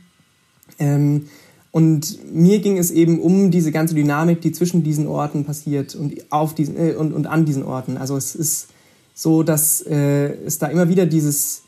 Ähm, 0.80 1.26
und 1.72 2.34
mir 2.34 2.60
ging 2.60 2.78
es 2.78 2.92
eben 2.92 3.20
um 3.20 3.52
diese 3.52 3.72
ganze 3.72 3.94
Dynamik, 3.94 4.42
die 4.42 4.52
zwischen 4.52 4.84
diesen 4.84 5.08
Orten 5.08 5.46
passiert 5.46 5.96
und 5.96 6.16
auf 6.32 6.56
diesen 6.56 6.78
äh, 6.78 6.94
und, 6.94 7.14
und 7.14 7.28
an 7.28 7.46
diesen 7.46 7.64
Orten. 7.64 7.98
Also 7.98 8.18
es 8.18 8.36
ist 8.36 8.68
so, 9.14 9.44
dass 9.44 9.82
äh, 9.82 10.34
es 10.46 10.58
da 10.58 10.68
immer 10.68 10.90
wieder 10.90 11.06
dieses 11.06 11.62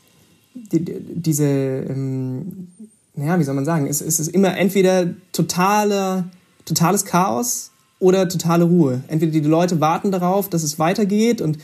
die, 0.54 0.84
diese 0.84 1.44
ähm, 1.44 2.68
naja, 3.14 3.38
wie 3.38 3.44
soll 3.44 3.54
man 3.54 3.64
sagen, 3.64 3.86
es, 3.86 4.00
es 4.00 4.20
ist 4.20 4.28
immer 4.28 4.56
entweder 4.56 5.14
totale, 5.32 6.24
totales 6.64 7.04
Chaos 7.04 7.70
oder 7.98 8.28
totale 8.28 8.64
Ruhe. 8.64 9.02
Entweder 9.08 9.32
die 9.32 9.40
Leute 9.40 9.80
warten 9.80 10.10
darauf, 10.10 10.48
dass 10.48 10.62
es 10.62 10.78
weitergeht 10.78 11.40
und 11.40 11.58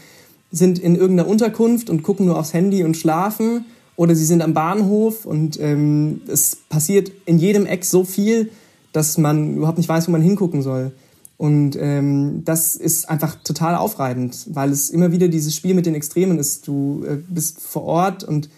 sind 0.51 0.79
in 0.79 0.95
irgendeiner 0.95 1.29
Unterkunft 1.29 1.91
und 1.91 2.03
gucken 2.03 2.27
nur 2.27 2.39
aufs 2.39 2.53
Handy 2.53 2.85
und 2.85 2.97
schlafen 2.97 3.65
oder 3.99 4.15
sie 4.15 4.25
sind 4.25 4.43
am 4.43 4.55
Bahnhof 4.55 5.27
und 5.27 5.59
ähm, 5.59 6.21
es 6.29 6.57
passiert 6.69 7.11
in 7.27 7.41
jedem 7.41 7.67
Eck 7.67 7.85
so 7.85 8.05
viel, 8.05 8.53
dass 8.93 9.19
man 9.19 9.57
überhaupt 9.57 9.77
nicht 9.77 9.89
weiß, 9.89 10.07
wo 10.07 10.13
man 10.13 10.23
hingucken 10.23 10.63
soll. 10.63 10.93
Und 11.37 11.77
ähm, 11.81 12.43
das 12.45 12.77
ist 12.77 13.11
einfach 13.11 13.43
total 13.43 13.75
aufreibend, 13.75 14.47
weil 14.51 14.71
es 14.71 14.91
immer 14.91 15.11
wieder 15.11 15.27
dieses 15.27 15.57
Spiel 15.57 15.75
mit 15.75 15.85
den 15.85 15.97
Extremen 15.97 16.39
ist. 16.39 16.69
Du 16.69 17.05
äh, 17.09 17.17
bist 17.17 17.61
vor 17.61 17.83
Ort 17.83 18.23
und 18.23 18.49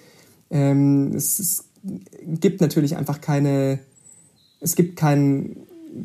ähm, 0.51 1.13
es, 1.15 1.39
es 1.39 1.65
gibt 2.23 2.61
natürlich 2.61 2.99
einfach 2.99 3.23
keine, 3.23 3.79
es 4.61 4.77
gibt 4.77 4.97
keinen 4.97 5.57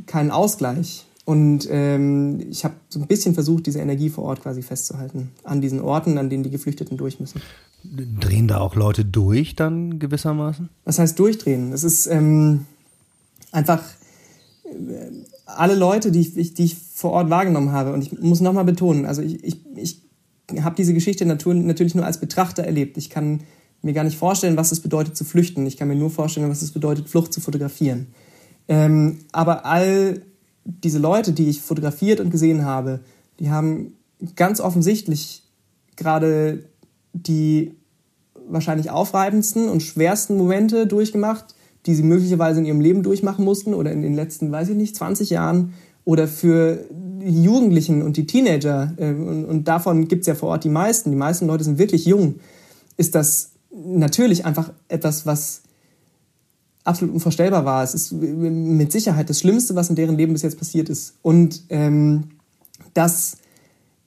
keinen 0.06 0.32
Ausgleich. 0.32 1.08
Und 1.26 1.68
ähm, 1.70 2.40
ich 2.50 2.64
habe 2.64 2.76
so 2.88 3.02
ein 3.02 3.08
bisschen 3.08 3.34
versucht, 3.34 3.66
diese 3.66 3.80
Energie 3.80 4.10
vor 4.10 4.24
Ort 4.24 4.44
quasi 4.44 4.62
festzuhalten, 4.62 5.32
an 5.44 5.60
diesen 5.60 5.82
Orten, 5.82 6.18
an 6.18 6.30
denen 6.30 6.44
die 6.44 6.52
Geflüchteten 6.52 6.96
durch 6.96 7.20
müssen. 7.20 7.42
Drehen 8.20 8.48
da 8.48 8.60
auch 8.60 8.76
Leute 8.76 9.06
durch 9.06 9.56
dann 9.56 10.00
gewissermaßen? 10.00 10.70
Was 10.84 11.00
heißt 11.00 11.18
durchdrehen? 11.20 11.74
Es 11.74 11.84
ist 11.84 12.08
ähm, 12.08 12.66
einfach, 13.52 13.84
alle 15.46 15.76
Leute, 15.76 16.12
die 16.12 16.22
ich, 16.22 16.54
die 16.54 16.66
ich 16.66 16.76
vor 16.76 17.12
Ort 17.12 17.30
wahrgenommen 17.30 17.72
habe, 17.72 17.94
und 17.94 18.02
ich 18.02 18.20
muss 18.20 18.42
nochmal 18.42 18.66
betonen, 18.66 19.06
also 19.06 19.22
ich, 19.22 19.44
ich, 19.44 19.60
ich 19.76 20.02
habe 20.62 20.76
diese 20.76 20.94
Geschichte 20.94 21.26
natürlich 21.26 21.96
nur 21.96 22.06
als 22.06 22.20
Betrachter 22.20 22.64
erlebt. 22.64 22.98
Ich 22.98 23.10
kann 23.10 23.42
mir 23.82 23.94
gar 23.94 24.04
nicht 24.04 24.18
vorstellen, 24.18 24.58
was 24.58 24.72
es 24.72 24.80
bedeutet 24.80 25.16
zu 25.16 25.26
flüchten. 25.26 25.66
Ich 25.66 25.78
kann 25.78 25.88
mir 25.88 25.96
nur 25.96 26.10
vorstellen, 26.10 26.50
was 26.50 26.62
es 26.62 26.72
bedeutet, 26.72 27.10
Flucht 27.10 27.34
zu 27.34 27.42
fotografieren. 27.42 28.08
Ähm, 28.68 29.20
aber 29.32 29.66
all 29.66 30.22
diese 30.66 30.98
Leute, 31.00 31.34
die 31.34 31.50
ich 31.50 31.62
fotografiert 31.62 32.20
und 32.20 32.32
gesehen 32.32 32.66
habe, 32.66 33.02
die 33.40 33.50
haben 33.50 33.94
ganz 34.36 34.60
offensichtlich 34.60 35.44
gerade 35.96 36.66
die 37.16 37.74
wahrscheinlich 38.48 38.90
aufreibendsten 38.92 39.70
und 39.70 39.82
schwersten 39.82 40.38
Momente 40.38 40.88
durchgemacht, 40.88 41.56
die 41.86 41.96
sie 41.96 42.04
möglicherweise 42.04 42.60
in 42.60 42.66
ihrem 42.66 42.82
Leben 42.82 43.04
durchmachen 43.04 43.46
mussten 43.46 43.74
oder 43.74 43.92
in 43.92 44.02
den 44.02 44.14
letzten, 44.14 44.52
weiß 44.52 44.70
ich 44.70 44.76
nicht, 44.76 44.96
20 44.96 45.30
Jahren 45.30 45.74
oder 46.04 46.28
für 46.28 46.86
die 46.92 47.44
Jugendlichen 47.44 48.02
und 48.02 48.18
die 48.18 48.28
Teenager, 48.28 48.94
äh, 48.98 49.10
und, 49.10 49.46
und 49.46 49.68
davon 49.68 50.08
gibt 50.08 50.22
es 50.22 50.28
ja 50.28 50.36
vor 50.36 50.50
Ort 50.50 50.64
die 50.64 50.70
meisten, 50.70 51.10
die 51.10 51.18
meisten 51.18 51.48
Leute 51.48 51.64
sind 51.64 51.78
wirklich 51.78 52.06
jung, 52.06 52.36
ist 52.98 53.16
das 53.16 53.52
natürlich 53.72 54.46
einfach 54.46 54.72
etwas, 54.88 55.26
was 55.26 55.62
absolut 56.84 57.14
unvorstellbar 57.14 57.66
war. 57.66 57.84
Es 57.84 57.94
ist 57.94 58.12
mit 58.12 58.92
Sicherheit 58.92 59.30
das 59.30 59.40
Schlimmste, 59.40 59.76
was 59.76 59.90
in 59.90 59.96
deren 59.96 60.16
Leben 60.16 60.34
bis 60.34 60.44
jetzt 60.44 60.58
passiert 60.58 60.88
ist. 60.90 61.16
Und 61.24 61.64
ähm, 61.70 62.26
das 62.94 63.38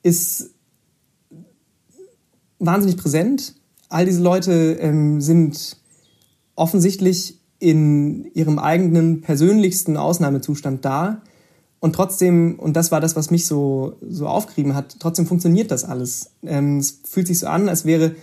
ist 0.01 0.51
wahnsinnig 2.59 2.97
präsent. 2.97 3.55
All 3.89 4.05
diese 4.05 4.21
Leute 4.21 4.77
ähm, 4.79 5.21
sind 5.21 5.77
offensichtlich 6.55 7.39
in 7.59 8.25
ihrem 8.33 8.59
eigenen 8.59 9.21
persönlichsten 9.21 9.97
Ausnahmezustand 9.97 10.85
da. 10.85 11.21
Und 11.79 11.93
trotzdem, 11.93 12.59
und 12.59 12.75
das 12.75 12.91
war 12.91 12.99
das, 12.99 13.15
was 13.15 13.31
mich 13.31 13.45
so, 13.45 13.95
so 14.07 14.27
aufgerieben 14.27 14.75
hat, 14.75 14.97
trotzdem 14.99 15.25
funktioniert 15.25 15.71
das 15.71 15.85
alles. 15.85 16.31
Ähm, 16.45 16.77
es 16.77 16.99
fühlt 17.05 17.27
sich 17.27 17.39
so 17.39 17.47
an, 17.47 17.69
als 17.69 17.85
wäre 17.85 18.15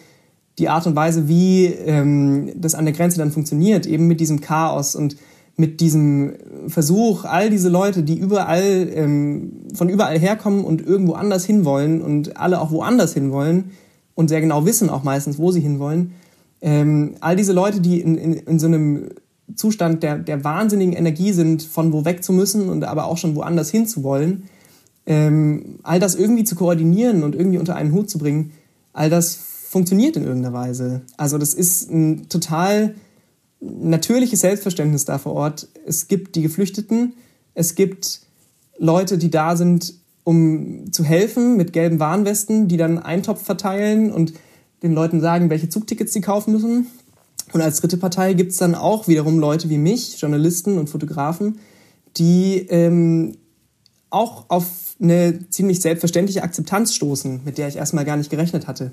die 0.59 0.69
Art 0.69 0.87
und 0.87 0.97
Weise, 0.97 1.29
wie 1.29 1.67
ähm, 1.67 2.53
das 2.55 2.75
an 2.75 2.85
der 2.85 2.95
Grenze 2.95 3.19
dann 3.19 3.33
funktioniert, 3.33 3.87
eben 3.87 4.07
mit 4.07 4.21
diesem 4.21 4.41
Chaos 4.41 4.95
und 4.95 5.17
mit 5.57 5.81
diesem 5.81 6.35
Versuch, 6.69 7.25
all 7.25 7.49
diese 7.49 7.71
Leute, 7.71 8.03
die 8.03 8.19
überall, 8.19 8.89
ähm, 8.93 9.53
von 9.75 9.89
überall 9.89 10.19
herkommen 10.19 10.65
und 10.65 10.87
irgendwo 10.87 11.15
anders 11.15 11.47
hinwollen 11.47 12.03
und 12.03 12.37
alle 12.37 12.61
auch 12.61 12.71
woanders 12.71 13.15
hinwollen 13.15 13.71
und 14.17 14.27
sehr 14.29 14.41
genau 14.41 14.67
wissen 14.67 14.91
auch 14.91 15.05
meistens, 15.05 15.39
wo 15.39 15.53
sie 15.53 15.61
hinwollen, 15.61 16.15
ähm, 16.61 17.15
all 17.21 17.37
diese 17.37 17.53
Leute, 17.53 17.81
die 17.81 18.01
in, 18.01 18.17
in, 18.17 18.33
in 18.35 18.59
so 18.59 18.67
einem 18.67 19.11
Zustand 19.55 20.03
der, 20.03 20.19
der 20.19 20.43
wahnsinnigen 20.43 20.95
Energie 20.95 21.33
sind, 21.33 21.63
von 21.63 21.93
wo 21.93 22.05
weg 22.05 22.25
zu 22.25 22.33
müssen 22.33 22.69
und 22.69 22.83
aber 22.83 23.05
auch 23.05 23.19
schon 23.19 23.37
woanders 23.37 23.71
hin 23.71 23.87
zu 23.87 24.03
wollen, 24.03 24.49
ähm, 25.05 25.79
all 25.85 26.01
das 26.01 26.17
irgendwie 26.17 26.43
zu 26.43 26.57
koordinieren 26.57 27.23
und 27.23 27.37
irgendwie 27.37 27.59
unter 27.59 27.77
einen 27.77 27.93
Hut 27.93 28.11
zu 28.11 28.19
bringen, 28.19 28.53
all 28.93 29.09
das 29.09 29.37
funktioniert 29.69 30.17
in 30.17 30.25
irgendeiner 30.25 30.55
Weise. 30.55 31.03
Also 31.17 31.39
das 31.39 31.55
ist 31.55 31.91
ein 31.91 32.29
total 32.29 32.95
natürliches 33.61 34.41
Selbstverständnis 34.41 35.05
da 35.05 35.19
vor 35.19 35.35
Ort. 35.35 35.69
Es 35.87 36.09
gibt 36.09 36.35
die 36.35 36.43
Geflüchteten, 36.43 37.13
es 37.55 37.75
gibt 37.75 38.23
Leute, 38.79 39.19
die 39.19 39.31
da 39.31 39.57
sind, 39.57 39.95
um 40.27 40.91
zu 40.91 41.05
helfen 41.05 41.57
mit 41.57 41.73
gelben 41.73 42.01
Warnwesten, 42.01 42.67
die 42.67 42.77
dann 42.77 42.99
Eintopf 42.99 43.45
verteilen 43.45 44.11
und 44.11 44.33
den 44.83 44.93
Leuten 44.93 45.21
sagen, 45.21 45.51
welche 45.51 45.69
Zugtickets 45.69 46.13
sie 46.13 46.21
kaufen 46.21 46.53
müssen. 46.53 46.89
Und 47.53 47.61
als 47.61 47.81
dritte 47.81 47.97
Partei 47.97 48.35
gibt 48.35 48.51
es 48.51 48.59
dann 48.59 48.75
auch 48.75 49.07
wiederum 49.07 49.39
Leute 49.39 49.71
wie 49.71 49.79
mich, 49.79 50.21
Journalisten 50.21 50.79
und 50.79 50.91
Fotografen, 50.91 51.61
die 52.17 52.67
ähm, 52.71 53.37
auch 54.11 54.47
auf 54.49 54.97
eine 55.01 55.49
ziemlich 55.51 55.81
selbstverständliche 55.81 56.43
Akzeptanz 56.43 56.93
stoßen, 56.95 57.43
mit 57.45 57.57
der 57.57 57.69
ich 57.69 57.77
erstmal 57.77 58.05
gar 58.05 58.17
nicht 58.17 58.31
gerechnet 58.31 58.67
hatte. 58.67 58.91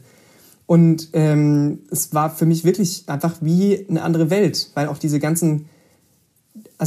Und 0.67 1.09
ähm, 1.13 1.79
es 1.89 2.13
war 2.13 2.29
für 2.29 2.45
mich 2.45 2.63
wirklich 2.63 3.05
einfach 3.07 3.37
wie 3.41 3.87
eine 3.89 4.03
andere 4.03 4.29
Welt, 4.29 4.69
weil 4.75 4.87
auch 4.87 4.99
diese 4.99 5.19
ganzen, 5.19 5.65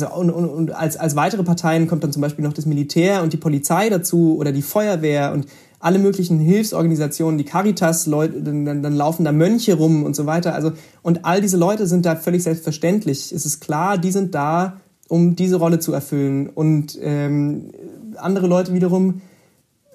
also 0.04 0.14
und, 0.14 0.30
und, 0.30 0.44
und 0.44 0.72
als, 0.72 0.98
als 0.98 1.16
weitere 1.16 1.42
Parteien 1.42 1.86
kommt 1.86 2.04
dann 2.04 2.12
zum 2.12 2.20
Beispiel 2.20 2.44
noch 2.44 2.52
das 2.52 2.66
Militär 2.66 3.22
und 3.22 3.32
die 3.32 3.38
Polizei 3.38 3.88
dazu 3.88 4.36
oder 4.38 4.52
die 4.52 4.60
Feuerwehr 4.60 5.32
und 5.32 5.46
alle 5.78 5.98
möglichen 5.98 6.38
Hilfsorganisationen, 6.38 7.38
die 7.38 7.44
Caritas, 7.44 8.06
Leute, 8.06 8.42
dann, 8.42 8.82
dann, 8.82 8.92
laufen 8.92 9.24
da 9.24 9.32
Mönche 9.32 9.74
rum 9.74 10.02
und 10.04 10.14
so 10.14 10.26
weiter. 10.26 10.54
Also, 10.54 10.72
und 11.02 11.24
all 11.24 11.40
diese 11.40 11.56
Leute 11.56 11.86
sind 11.86 12.04
da 12.04 12.16
völlig 12.16 12.42
selbstverständlich. 12.42 13.32
Es 13.32 13.46
ist 13.46 13.60
klar, 13.60 13.96
die 13.96 14.10
sind 14.10 14.34
da, 14.34 14.80
um 15.08 15.34
diese 15.36 15.56
Rolle 15.56 15.78
zu 15.78 15.92
erfüllen. 15.92 16.48
Und 16.48 16.98
ähm, 17.00 17.70
andere 18.16 18.48
Leute 18.48 18.74
wiederum 18.74 19.22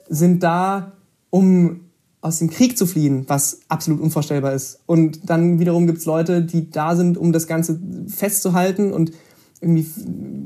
sind 0.07 0.41
da, 0.41 0.93
um 1.29 1.81
aus 2.21 2.39
dem 2.39 2.49
Krieg 2.49 2.77
zu 2.77 2.85
fliehen, 2.85 3.25
was 3.27 3.59
absolut 3.67 4.01
unvorstellbar 4.01 4.53
ist. 4.53 4.79
Und 4.85 5.29
dann 5.29 5.59
wiederum 5.59 5.87
gibt 5.87 5.99
es 5.99 6.05
Leute, 6.05 6.41
die 6.41 6.69
da 6.69 6.95
sind, 6.95 7.17
um 7.17 7.31
das 7.33 7.47
Ganze 7.47 7.79
festzuhalten 8.07 8.93
und 8.93 9.11
irgendwie 9.61 9.85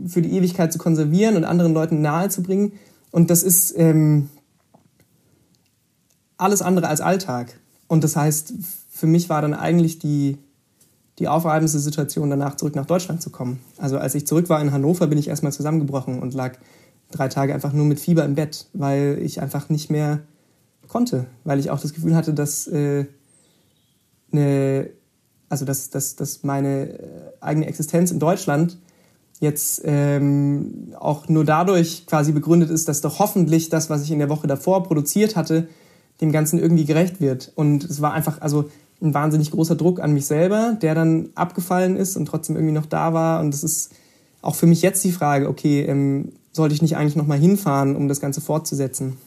für 0.08 0.22
die 0.22 0.34
Ewigkeit 0.34 0.72
zu 0.72 0.78
konservieren 0.78 1.38
und 1.38 1.46
anderen 1.46 1.74
Leuten 1.74 2.02
nahezubringen. 2.02 2.74
Und 3.12 3.30
das 3.30 3.44
ist 3.44 3.74
ähm, 3.78 4.30
alles 6.38 6.62
andere 6.62 6.90
als 6.90 7.02
Alltag. 7.02 7.58
Und 7.88 8.04
das 8.04 8.16
heißt, 8.16 8.54
für 8.90 9.08
mich 9.08 9.30
war 9.30 9.42
dann 9.42 9.54
eigentlich 9.54 10.00
die, 10.00 10.38
die 11.20 11.28
aufreibendste 11.28 11.80
Situation, 11.80 12.30
danach 12.30 12.56
zurück 12.56 12.76
nach 12.76 12.86
Deutschland 12.86 13.22
zu 13.22 13.30
kommen. 13.30 13.60
Also 13.78 13.98
als 13.98 14.16
ich 14.16 14.28
zurück 14.28 14.50
war 14.50 14.62
in 14.62 14.72
Hannover, 14.72 15.08
bin 15.08 15.18
ich 15.18 15.30
erstmal 15.30 15.54
zusammengebrochen 15.54 16.20
und 16.20 16.34
lag 16.34 16.58
drei 17.12 17.30
Tage 17.30 17.54
einfach 17.54 17.72
nur 17.72 17.86
mit 17.86 18.00
Fieber 18.00 18.26
im 18.26 18.36
Bett, 18.36 18.68
weil 18.74 19.20
ich 19.22 19.42
einfach 19.42 19.70
nicht 19.70 19.90
mehr 19.90 20.22
konnte, 20.88 21.26
weil 21.44 21.60
ich 21.60 21.70
auch 21.70 21.80
das 21.80 21.94
Gefühl 21.94 22.16
hatte, 22.16 22.34
dass 22.34 22.68
äh, 22.68 23.06
eine, 24.32 24.90
also 25.48 25.64
dass, 25.66 25.90
dass, 25.90 26.16
dass 26.16 26.44
meine 26.44 26.90
äh, 26.90 27.00
eigene 27.40 27.68
Existenz 27.68 28.12
in 28.12 28.20
Deutschland 28.20 28.78
jetzt 29.40 29.82
ähm, 29.84 30.94
auch 31.00 31.28
nur 31.28 31.44
dadurch 31.44 32.06
quasi 32.06 32.32
begründet 32.32 32.70
ist, 32.70 32.88
dass 32.88 33.02
doch 33.02 33.20
hoffentlich 33.20 33.70
das, 33.70 33.90
was 33.90 34.04
ich 34.04 34.12
in 34.12 34.20
der 34.20 34.30
Woche 34.30 34.48
davor 34.48 34.84
produziert 34.84 35.36
hatte, 35.36 35.68
dem 36.22 36.32
Ganzen 36.32 36.60
irgendwie 36.60 36.86
gerecht 36.86 37.20
wird. 37.20 37.52
Und 37.56 37.84
es 37.84 38.02
war 38.02 38.14
einfach 38.14 38.42
also 38.42 38.70
ein 39.02 39.14
wahnsinnig 39.14 39.52
großer 39.52 39.76
Druck 39.76 40.00
an 40.00 40.14
mich 40.14 40.26
selber, 40.26 40.78
der 40.82 40.96
dann 40.96 41.30
abgefallen 41.36 41.98
ist 41.98 42.16
und 42.16 42.26
trotzdem 42.26 42.56
irgendwie 42.56 42.74
noch 42.74 42.86
da 42.86 43.14
war. 43.14 43.42
Und 43.42 43.54
das 43.54 43.64
ist 43.64 43.92
auch 44.42 44.56
für 44.56 44.68
mich 44.68 44.82
jetzt 44.82 45.04
die 45.04 45.12
Frage, 45.12 45.50
okay, 45.50 45.82
ähm, 45.82 46.32
sollte 46.54 46.74
ich 46.74 46.82
nicht 46.82 46.96
eigentlich 46.96 47.18
nochmal 47.18 47.38
hinfahren, 47.38 47.96
um 47.96 48.08
das 48.08 48.22
Ganze 48.22 48.40
fortzusetzen? 48.40 49.18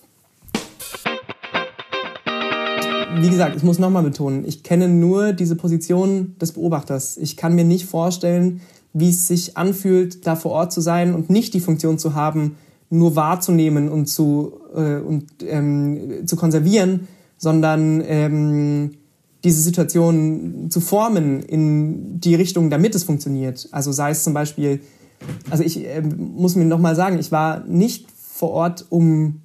Wie 3.21 3.29
gesagt, 3.29 3.57
ich 3.57 3.65
muss 3.65 3.79
nochmal 3.79 4.05
betonen, 4.05 4.45
ich 4.47 4.63
kenne 4.63 4.89
nur 4.89 5.33
diese 5.33 5.57
Position 5.57 6.37
des 6.41 6.53
Beobachters. 6.53 7.17
Ich 7.17 7.37
kann 7.37 7.55
mir 7.55 7.65
nicht 7.65 7.87
vorstellen, 7.87 8.61
wie 8.93 9.11
es 9.11 9.29
sich 9.29 9.57
anfühlt, 9.57 10.27
da 10.27 10.37
vor 10.37 10.53
Ort 10.53 10.73
zu 10.73 10.81
sein 10.81 11.15
und 11.15 11.31
nicht 11.31 11.55
die 11.55 11.61
Funktion 11.61 11.99
zu 11.99 12.15
haben, 12.15 12.57
nur 12.91 13.17
wahrzunehmen 13.17 13.89
und 13.89 14.07
zu, 14.07 14.61
äh, 14.75 14.97
und, 14.97 15.27
ähm, 15.47 16.27
zu 16.27 16.37
konservieren, 16.37 17.07
sondern 17.37 18.03
ähm, 18.07 18.91
diese 19.45 19.61
Situation 19.61 20.69
zu 20.71 20.81
formen 20.81 21.43
in 21.43 22.21
die 22.21 22.35
Richtung, 22.35 22.71
damit 22.71 22.95
es 22.95 23.05
funktioniert. 23.05 23.69
Also 23.71 23.93
sei 23.93 24.11
es 24.11 24.25
zum 24.25 24.35
Beispiel, 24.35 24.81
also 25.51 25.63
ich 25.63 25.85
äh, 25.85 26.01
muss 26.01 26.57
mir 26.57 26.65
nochmal 26.65 26.97
sagen, 26.97 27.19
ich 27.19 27.31
war 27.31 27.65
nicht 27.65 28.11
vor 28.11 28.51
Ort, 28.51 28.87
um 28.89 29.43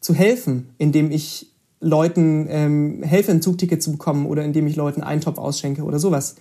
zu 0.00 0.14
helfen, 0.14 0.70
indem 0.78 1.10
ich 1.10 1.50
Leuten 1.80 2.46
ähm, 2.48 3.02
helfe, 3.02 3.32
ein 3.32 3.42
Zugticket 3.42 3.82
zu 3.82 3.92
bekommen 3.92 4.26
oder 4.26 4.44
indem 4.44 4.66
ich 4.66 4.76
Leuten 4.76 5.02
einen 5.02 5.20
Topf 5.20 5.38
ausschenke 5.38 5.82
oder 5.82 5.98
sowas, 5.98 6.36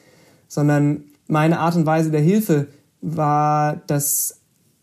sondern 0.48 1.06
meine 1.30 1.60
Art 1.60 1.76
und 1.76 1.86
Weise 1.86 2.12
der 2.12 2.22
Hilfe 2.22 2.68
war 3.02 3.82
das 3.88 4.40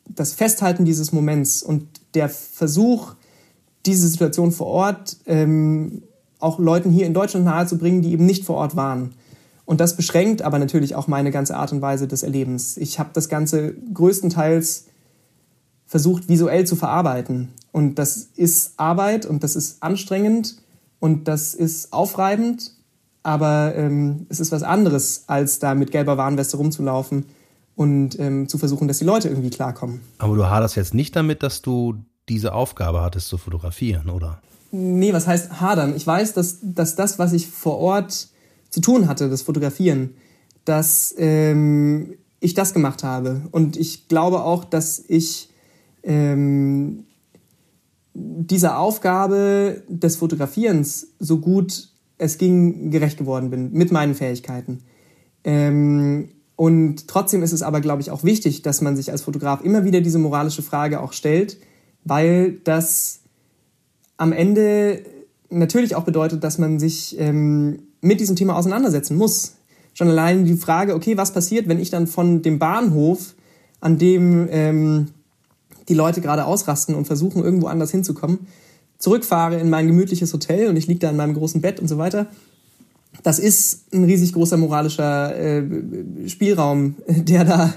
das 0.09 0.35
Festhalten 0.35 0.85
dieses 0.85 1.13
Moments 1.13 1.63
und 1.63 1.87
der 2.15 2.29
Versuch, 2.29 3.15
diese 3.85 4.09
Situation 4.09 4.53
vor 4.53 4.69
Ort 4.69 5.17
ähm, 5.27 6.03
auch 6.39 6.59
Leuten 6.59 6.91
hier 6.91 7.07
in 7.07 7.15
Deutschland 7.15 7.45
nahezubringen, 7.45 8.03
die 8.03 8.13
eben 8.13 8.27
nicht 8.27 8.45
vor 8.45 8.57
Ort 8.57 8.77
waren. 8.77 9.15
Und 9.65 9.81
das 9.81 9.97
beschränkt 9.97 10.43
aber 10.43 10.59
natürlich 10.59 10.95
auch 10.95 11.09
meine 11.09 11.31
ganze 11.31 11.57
Art 11.57 11.73
und 11.73 11.83
Weise 11.83 12.07
des 12.07 12.23
Erlebens. 12.23 12.77
Ich 12.77 12.99
habe 12.99 13.11
das 13.13 13.29
Ganze 13.29 13.75
größtenteils 13.93 14.87
versucht 15.87 16.29
visuell 16.29 16.67
zu 16.67 16.77
verarbeiten. 16.77 17.49
Und 17.73 17.97
das 17.97 18.29
ist 18.37 18.75
Arbeit 18.77 19.27
und 19.27 19.43
das 19.43 19.57
ist 19.57 19.83
anstrengend 19.83 20.57
und 21.01 21.27
das 21.27 21.55
ist 21.55 21.93
aufreibend, 21.93 22.76
aber 23.27 23.75
ähm, 23.75 24.27
es 24.29 24.39
ist 24.39 24.53
was 24.53 24.63
anderes, 24.63 25.25
als 25.27 25.59
da 25.59 25.75
mit 25.75 25.91
gelber 25.91 26.17
Warnweste 26.17 26.59
rumzulaufen 26.59 27.27
und 27.75 28.17
ähm, 28.21 28.49
zu 28.49 28.57
versuchen, 28.57 28.87
dass 28.87 28.99
die 28.99 29.05
Leute 29.05 29.29
irgendwie 29.29 29.51
klarkommen. 29.51 30.01
Aber 30.19 30.37
du 30.37 30.47
haderst 30.47 30.77
jetzt 30.77 30.95
nicht 30.95 31.17
damit, 31.17 31.43
dass 31.43 31.61
du 31.61 31.97
diese 32.29 32.55
Aufgabe 32.55 33.03
hattest 33.03 33.27
zu 33.27 33.37
fotografieren, 33.37 34.11
oder? 34.11 34.41
Nee, 34.71 35.13
was 35.13 35.27
heißt 35.27 35.61
hadern? 35.61 35.97
Ich 35.97 36.07
weiß, 36.07 36.35
dass, 36.35 36.59
dass 36.63 36.95
das, 36.95 37.19
was 37.19 37.33
ich 37.33 37.49
vor 37.49 37.79
Ort 37.79 38.29
zu 38.71 38.81
tun 38.81 39.09
hatte, 39.09 39.29
das 39.29 39.43
Fotografieren, 39.43 40.15
das 40.65 41.13
ähm, 41.19 42.15
ich 42.39 42.55
das 42.55 42.75
gemacht 42.75 43.03
habe. 43.03 43.43
Und 43.51 43.77
ich 43.77 44.07
glaube 44.07 44.43
auch, 44.45 44.65
dass 44.65 45.03
ich 45.09 45.51
ähm, 46.05 47.07
dieser 48.15 48.79
Aufgabe 48.79 49.83
des 49.89 50.15
Fotografierens 50.15 51.09
so 51.19 51.39
gut 51.39 51.89
es 52.19 52.39
ging 52.39 52.91
gerecht 52.91 53.19
geworden 53.19 53.51
bin 53.51 53.73
mit 53.73 53.93
meinen 53.93 54.15
Fähigkeiten. 54.15 54.81
Ähm, 55.45 56.31
und 56.57 57.07
trotzdem 57.09 57.43
ist 57.43 57.53
es 57.53 57.63
aber, 57.63 57.81
glaube 57.81 58.01
ich, 58.01 58.11
auch 58.11 58.25
wichtig, 58.25 58.63
dass 58.63 58.81
man 58.81 58.97
sich 58.97 59.13
als 59.13 59.23
Fotograf 59.23 59.63
immer 59.63 59.85
wieder 59.85 60.01
diese 60.01 60.19
moralische 60.19 60.63
Frage 60.63 61.01
auch 61.01 61.13
stellt, 61.13 61.59
weil 62.05 62.53
das 62.65 63.21
am 64.17 64.33
Ende 64.33 65.03
natürlich 65.51 65.95
auch 65.95 66.05
bedeutet, 66.05 66.43
dass 66.43 66.59
man 66.59 66.79
sich 66.79 67.19
ähm, 67.19 67.83
mit 68.01 68.21
diesem 68.21 68.37
Thema 68.37 68.57
auseinandersetzen 68.57 69.17
muss. 69.17 69.57
Schon 69.93 70.09
allein 70.09 70.45
die 70.45 70.57
Frage, 70.57 70.95
okay, 70.95 71.17
was 71.17 71.33
passiert, 71.33 71.69
wenn 71.69 71.79
ich 71.79 71.91
dann 71.91 72.07
von 72.07 72.43
dem 72.43 72.59
Bahnhof, 72.59 73.35
an 73.81 73.99
dem 73.99 74.49
ähm, 74.51 75.09
die 75.89 75.95
Leute 75.95 76.21
gerade 76.21 76.47
ausrasten 76.47 76.95
und 76.95 77.07
versuchen, 77.07 77.45
irgendwo 77.45 77.67
anders 77.67 77.91
hinzukommen, 77.91 78.47
zurückfahre 79.07 79.61
in 79.61 79.71
mein 79.71 79.87
gemütliches 79.87 80.33
Hotel 80.33 80.67
und 80.67 80.75
ich 80.75 80.89
liege 80.89 80.99
da 80.99 81.11
in 81.11 81.17
meinem 81.17 81.35
großen 81.35 81.61
Bett 81.61 81.79
und 81.79 81.87
so 81.87 81.97
weiter. 81.97 82.27
Das 83.23 83.39
ist 83.39 83.95
ein 83.95 84.03
riesig 84.03 84.33
großer 84.33 84.57
moralischer 84.57 85.33
äh, 85.39 85.63
Spielraum, 86.27 86.97
der 87.07 87.45
da, 87.45 87.73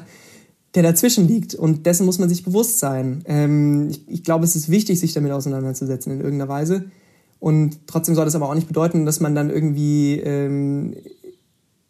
der 0.74 0.82
dazwischen 0.82 1.28
liegt. 1.28 1.54
Und 1.54 1.86
dessen 1.86 2.08
muss 2.08 2.18
man 2.18 2.30
sich 2.30 2.44
bewusst 2.44 2.80
sein. 2.80 3.22
Ähm, 3.26 3.90
ich, 3.92 4.10
ich 4.10 4.24
glaube, 4.24 4.44
es 4.44 4.56
ist 4.56 4.70
wichtig, 4.70 5.00
sich 5.00 5.14
damit 5.14 5.32
auseinanderzusetzen 5.32 6.14
in 6.14 6.20
irgendeiner 6.20 6.50
Weise. 6.50 6.86
Und 7.40 7.86
trotzdem 7.86 8.16
soll 8.16 8.26
das 8.26 8.34
aber 8.34 8.50
auch 8.50 8.56
nicht 8.56 8.68
bedeuten, 8.68 9.06
dass 9.06 9.20
man 9.20 9.36
dann 9.36 9.52
irgendwie 9.52 10.20
ähm, 10.22 10.96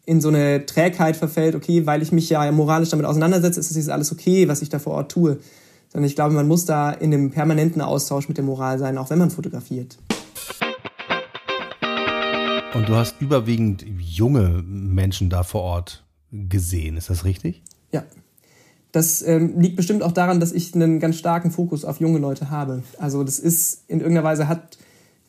in 0.04 0.20
so 0.20 0.28
eine 0.28 0.66
Trägheit 0.66 1.16
verfällt, 1.16 1.54
okay, 1.54 1.86
weil 1.86 2.02
ich 2.02 2.12
mich 2.12 2.28
ja 2.28 2.52
moralisch 2.52 2.90
damit 2.90 3.06
auseinandersetze, 3.06 3.58
ist 3.58 3.70
es 3.70 3.76
jetzt 3.78 3.88
alles 3.88 4.12
okay, 4.12 4.48
was 4.48 4.60
ich 4.60 4.68
da 4.68 4.78
vor 4.78 4.92
Ort 4.92 5.10
tue 5.10 5.38
sondern 5.92 6.08
ich 6.08 6.14
glaube, 6.14 6.34
man 6.34 6.46
muss 6.46 6.64
da 6.64 6.90
in 6.90 7.12
einem 7.12 7.30
permanenten 7.30 7.82
Austausch 7.82 8.28
mit 8.28 8.36
der 8.36 8.44
Moral 8.44 8.78
sein, 8.78 8.96
auch 8.96 9.10
wenn 9.10 9.18
man 9.18 9.30
fotografiert. 9.30 9.98
Und 12.74 12.88
du 12.88 12.94
hast 12.94 13.20
überwiegend 13.20 13.84
junge 13.98 14.62
Menschen 14.64 15.28
da 15.28 15.42
vor 15.42 15.62
Ort 15.62 16.04
gesehen, 16.30 16.96
ist 16.96 17.10
das 17.10 17.24
richtig? 17.24 17.62
Ja. 17.92 18.04
Das 18.92 19.22
ähm, 19.22 19.58
liegt 19.60 19.76
bestimmt 19.76 20.02
auch 20.02 20.12
daran, 20.12 20.40
dass 20.40 20.52
ich 20.52 20.74
einen 20.74 21.00
ganz 21.00 21.16
starken 21.16 21.50
Fokus 21.50 21.84
auf 21.84 22.00
junge 22.00 22.18
Leute 22.18 22.50
habe. 22.50 22.82
Also 22.98 23.24
das 23.24 23.38
ist 23.38 23.84
in 23.88 24.00
irgendeiner 24.00 24.24
Weise 24.24 24.48
hat 24.48 24.78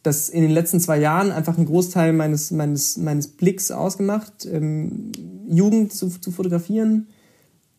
das 0.04 0.30
in 0.30 0.42
den 0.42 0.52
letzten 0.52 0.80
zwei 0.80 0.98
Jahren 1.00 1.32
einfach 1.32 1.58
einen 1.58 1.68
Großteil 1.68 2.14
meines, 2.14 2.50
meines, 2.52 2.98
meines 2.98 3.28
Blicks 3.28 3.70
ausgemacht, 3.70 4.48
ähm, 4.52 5.12
Jugend 5.48 5.94
zu, 5.94 6.10
zu 6.10 6.32
fotografieren 6.32 7.08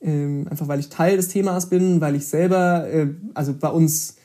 ähm, 0.03 0.47
einfach 0.51 0.69
weil 0.69 0.81
ich 0.81 0.89
Teil 0.89 1.17
des 1.17 1.29
Themas 1.29 1.69
bin, 1.69 2.01
weil 2.01 2.15
ich 2.15 2.27
selber, 2.27 2.89
äh, 2.89 3.09
also 3.35 3.55
bei 3.55 3.69
uns 3.69 4.17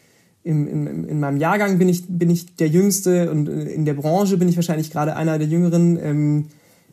im, 0.44 0.68
im, 0.68 1.08
in 1.08 1.20
meinem 1.20 1.38
Jahrgang 1.38 1.78
bin 1.78 1.90
ich, 1.90 2.06
bin 2.08 2.30
ich 2.30 2.56
der 2.56 2.70
Jüngste 2.70 3.32
und 3.32 3.50
äh, 3.50 3.66
in 3.66 3.86
der 3.86 3.94
Branche 3.94 4.38
bin 4.38 4.50
ich 4.50 4.56
wahrscheinlich 4.56 4.92
gerade 4.92 5.16
einer 5.16 5.38
der 5.38 5.48
Jüngeren. 5.48 6.00
Ähm, 6.02 6.46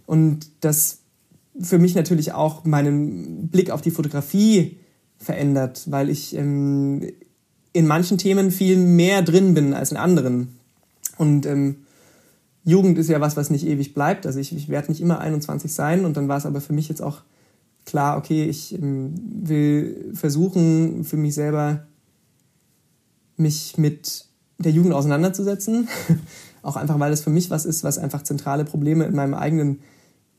und 0.06 0.48
das 0.60 0.98
für 1.60 1.78
mich 1.78 1.94
natürlich 1.94 2.32
auch 2.32 2.64
meinen 2.64 3.48
Blick 3.48 3.70
auf 3.70 3.80
die 3.80 3.92
Fotografie 3.92 4.78
verändert, 5.18 5.84
weil 5.86 6.10
ich 6.10 6.34
ähm, 6.36 7.02
in 7.72 7.86
manchen 7.86 8.18
Themen 8.18 8.50
viel 8.50 8.76
mehr 8.76 9.22
drin 9.22 9.54
bin 9.54 9.72
als 9.72 9.92
in 9.92 9.96
anderen. 9.96 10.58
Und 11.16 11.46
ähm, 11.46 11.76
Jugend 12.64 12.98
ist 12.98 13.08
ja 13.08 13.20
was, 13.20 13.36
was 13.36 13.50
nicht 13.50 13.66
ewig 13.66 13.94
bleibt. 13.94 14.26
Also 14.26 14.40
ich, 14.40 14.54
ich 14.54 14.68
werde 14.68 14.90
nicht 14.90 15.00
immer 15.00 15.20
21 15.20 15.72
sein 15.72 16.04
und 16.04 16.16
dann 16.16 16.28
war 16.28 16.38
es 16.38 16.46
aber 16.46 16.60
für 16.60 16.72
mich 16.72 16.88
jetzt 16.88 17.02
auch 17.02 17.22
klar, 17.84 18.16
okay, 18.18 18.44
ich 18.44 18.74
ähm, 18.74 19.14
will 19.16 20.12
versuchen, 20.14 21.04
für 21.04 21.16
mich 21.16 21.34
selber 21.34 21.86
mich 23.36 23.78
mit 23.78 24.26
der 24.58 24.72
Jugend 24.72 24.94
auseinanderzusetzen. 24.94 25.88
auch 26.62 26.76
einfach, 26.76 26.98
weil 26.98 27.12
es 27.12 27.20
für 27.20 27.30
mich 27.30 27.50
was 27.50 27.66
ist, 27.66 27.84
was 27.84 27.98
einfach 27.98 28.22
zentrale 28.22 28.64
Probleme 28.64 29.04
in 29.04 29.14
meinem 29.14 29.34
eigenen 29.34 29.80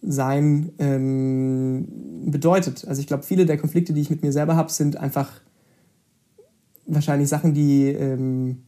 Sein 0.02 0.72
ähm, 0.80 1.88
bedeutet. 2.26 2.86
Also 2.88 3.02
ich 3.02 3.08
glaube, 3.08 3.24
viele 3.24 3.46
der 3.46 3.58
Konflikte, 3.58 3.94
die 3.94 4.02
ich 4.02 4.10
mit 4.10 4.24
mir 4.24 4.32
selber 4.32 4.56
habe, 4.56 4.72
sind 4.72 4.98
einfach 4.98 5.30
wahrscheinlich 6.86 7.30
Sachen, 7.30 7.54
die, 7.54 7.88
ähm, 7.88 8.64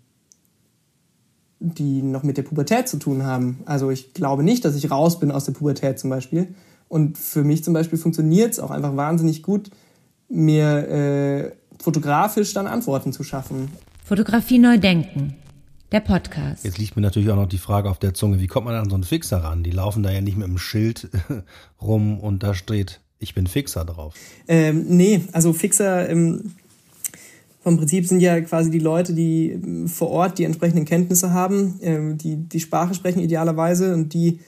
die 1.59 2.01
noch 2.01 2.23
mit 2.23 2.37
der 2.37 2.43
Pubertät 2.43 2.87
zu 2.87 2.97
tun 2.97 3.23
haben. 3.23 3.59
Also 3.65 3.89
ich 3.91 4.13
glaube 4.13 4.43
nicht, 4.43 4.65
dass 4.65 4.75
ich 4.75 4.91
raus 4.91 5.19
bin 5.19 5.31
aus 5.31 5.45
der 5.45 5.53
Pubertät 5.53 5.99
zum 5.99 6.09
Beispiel, 6.09 6.53
und 6.89 7.17
für 7.17 7.43
mich 7.43 7.63
zum 7.63 7.73
Beispiel 7.73 7.97
funktioniert 7.99 8.53
es 8.53 8.59
auch 8.59 8.71
einfach 8.71 8.95
wahnsinnig 8.95 9.43
gut, 9.43 9.69
mir 10.29 10.87
äh, 10.87 11.51
fotografisch 11.81 12.53
dann 12.53 12.67
Antworten 12.67 13.13
zu 13.13 13.23
schaffen. 13.23 13.69
Fotografie 14.03 14.59
neu 14.59 14.77
denken. 14.77 15.35
Der 15.91 16.01
Podcast. 16.01 16.65
Jetzt 16.65 16.77
liegt 16.77 16.97
mir 16.97 17.01
natürlich 17.01 17.29
auch 17.29 17.37
noch 17.37 17.47
die 17.47 17.57
Frage 17.57 17.89
auf 17.89 17.97
der 17.97 18.13
Zunge, 18.13 18.41
wie 18.41 18.47
kommt 18.47 18.65
man 18.65 18.75
an 18.75 18.89
so 18.89 18.95
einen 18.95 19.05
Fixer 19.05 19.37
ran? 19.37 19.63
Die 19.63 19.71
laufen 19.71 20.03
da 20.03 20.11
ja 20.11 20.19
nicht 20.19 20.37
mit 20.37 20.45
einem 20.45 20.57
Schild 20.57 21.09
rum 21.81 22.19
und 22.19 22.43
da 22.43 22.53
steht, 22.53 22.99
ich 23.19 23.33
bin 23.33 23.47
Fixer 23.47 23.85
drauf. 23.85 24.13
Ähm, 24.49 24.85
nee, 24.89 25.21
also 25.31 25.53
Fixer 25.53 26.09
ähm, 26.09 26.51
vom 27.61 27.77
Prinzip 27.77 28.05
sind 28.05 28.19
ja 28.19 28.39
quasi 28.41 28.69
die 28.69 28.79
Leute, 28.79 29.13
die 29.13 29.51
ähm, 29.51 29.87
vor 29.87 30.09
Ort 30.09 30.39
die 30.39 30.43
entsprechenden 30.43 30.83
Kenntnisse 30.83 31.31
haben, 31.31 31.79
ähm, 31.81 32.17
die 32.17 32.35
die 32.35 32.59
Sprache 32.59 32.93
sprechen 32.93 33.21
idealerweise 33.21 33.93
und 33.93 34.13
die 34.13 34.39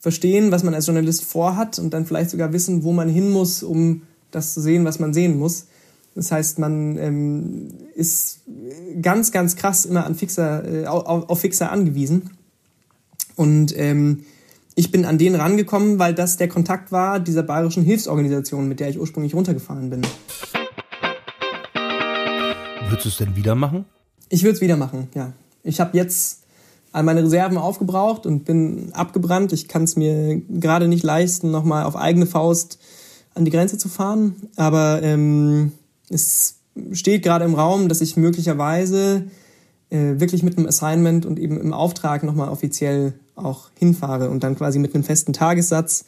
verstehen, 0.00 0.50
was 0.50 0.64
man 0.64 0.74
als 0.74 0.86
Journalist 0.86 1.24
vorhat 1.24 1.78
und 1.78 1.94
dann 1.94 2.06
vielleicht 2.06 2.30
sogar 2.30 2.52
wissen, 2.52 2.82
wo 2.82 2.92
man 2.92 3.08
hin 3.08 3.30
muss, 3.30 3.62
um 3.62 4.02
das 4.30 4.54
zu 4.54 4.60
sehen, 4.60 4.84
was 4.84 4.98
man 4.98 5.14
sehen 5.14 5.38
muss. 5.38 5.66
Das 6.14 6.32
heißt, 6.32 6.58
man 6.58 6.98
ähm, 6.98 7.68
ist 7.94 8.40
ganz, 9.00 9.30
ganz 9.30 9.56
krass 9.56 9.84
immer 9.84 10.06
an 10.06 10.16
Fixer, 10.16 10.64
äh, 10.82 10.86
auf, 10.86 11.28
auf, 11.28 11.40
Fixer 11.40 11.70
angewiesen. 11.70 12.30
Und 13.36 13.76
ähm, 13.78 14.24
ich 14.74 14.90
bin 14.90 15.04
an 15.04 15.18
den 15.18 15.34
rangekommen, 15.34 15.98
weil 15.98 16.14
das 16.14 16.36
der 16.36 16.48
Kontakt 16.48 16.90
war 16.90 17.20
dieser 17.20 17.42
bayerischen 17.42 17.84
Hilfsorganisation, 17.84 18.68
mit 18.68 18.80
der 18.80 18.88
ich 18.88 18.98
ursprünglich 18.98 19.34
runtergefahren 19.34 19.90
bin. 19.90 20.02
Würdest 22.88 23.04
du 23.04 23.08
es 23.10 23.16
denn 23.18 23.36
wieder 23.36 23.54
machen? 23.54 23.84
Ich 24.30 24.42
würde 24.42 24.54
es 24.54 24.60
wieder 24.60 24.76
machen, 24.76 25.08
ja. 25.14 25.32
Ich 25.62 25.80
habe 25.80 25.96
jetzt 25.96 26.40
all 26.92 27.02
meine 27.02 27.22
Reserven 27.22 27.58
aufgebraucht 27.58 28.26
und 28.26 28.44
bin 28.44 28.92
abgebrannt. 28.92 29.52
Ich 29.52 29.68
kann 29.68 29.84
es 29.84 29.96
mir 29.96 30.40
gerade 30.48 30.88
nicht 30.88 31.04
leisten, 31.04 31.50
nochmal 31.50 31.84
auf 31.84 31.96
eigene 31.96 32.26
Faust 32.26 32.78
an 33.34 33.44
die 33.44 33.50
Grenze 33.50 33.78
zu 33.78 33.88
fahren. 33.88 34.34
Aber 34.56 35.02
ähm, 35.02 35.72
es 36.08 36.56
steht 36.92 37.22
gerade 37.22 37.44
im 37.44 37.54
Raum, 37.54 37.88
dass 37.88 38.00
ich 38.00 38.16
möglicherweise 38.16 39.24
äh, 39.90 40.20
wirklich 40.20 40.42
mit 40.42 40.56
einem 40.56 40.66
Assignment 40.66 41.26
und 41.26 41.38
eben 41.38 41.60
im 41.60 41.72
Auftrag 41.72 42.22
nochmal 42.22 42.48
offiziell 42.48 43.14
auch 43.36 43.70
hinfahre 43.74 44.30
und 44.30 44.42
dann 44.42 44.56
quasi 44.56 44.78
mit 44.78 44.94
einem 44.94 45.04
festen 45.04 45.32
Tagessatz. 45.32 46.04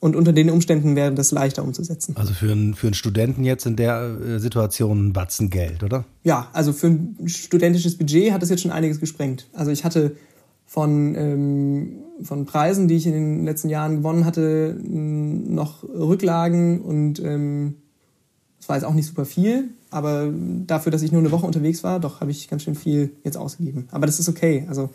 Und 0.00 0.14
unter 0.14 0.32
den 0.32 0.50
Umständen 0.50 0.94
wäre 0.94 1.12
das 1.14 1.32
leichter 1.32 1.64
umzusetzen. 1.64 2.16
Also 2.18 2.34
für 2.34 2.52
einen, 2.52 2.74
für 2.74 2.88
einen 2.88 2.94
Studenten 2.94 3.44
jetzt 3.44 3.64
in 3.64 3.76
der 3.76 4.18
äh, 4.20 4.38
Situation 4.38 5.08
ein 5.08 5.12
Batzen 5.14 5.48
Geld, 5.48 5.82
oder? 5.82 6.04
Ja, 6.22 6.48
also 6.52 6.72
für 6.72 6.88
ein 6.88 7.16
studentisches 7.26 7.96
Budget 7.96 8.32
hat 8.32 8.42
das 8.42 8.50
jetzt 8.50 8.60
schon 8.60 8.72
einiges 8.72 9.00
gesprengt. 9.00 9.48
Also 9.54 9.70
ich 9.70 9.84
hatte 9.84 10.16
von, 10.66 11.14
ähm, 11.14 11.92
von 12.22 12.44
Preisen, 12.44 12.88
die 12.88 12.96
ich 12.96 13.06
in 13.06 13.12
den 13.12 13.44
letzten 13.44 13.70
Jahren 13.70 13.98
gewonnen 13.98 14.24
hatte, 14.24 14.76
noch 14.82 15.82
Rücklagen 15.84 16.82
und 16.82 17.20
ähm, 17.20 17.76
das 18.58 18.68
war 18.68 18.76
jetzt 18.76 18.84
auch 18.84 18.94
nicht 18.94 19.06
super 19.06 19.24
viel, 19.24 19.70
aber 19.90 20.28
dafür, 20.66 20.90
dass 20.90 21.02
ich 21.02 21.12
nur 21.12 21.20
eine 21.20 21.30
Woche 21.30 21.46
unterwegs 21.46 21.84
war, 21.84 22.00
doch 22.00 22.20
habe 22.20 22.32
ich 22.32 22.48
ganz 22.48 22.64
schön 22.64 22.74
viel 22.74 23.12
jetzt 23.22 23.36
ausgegeben. 23.36 23.86
Aber 23.92 24.06
das 24.06 24.18
ist 24.18 24.28
okay. 24.28 24.66
Also 24.68 24.90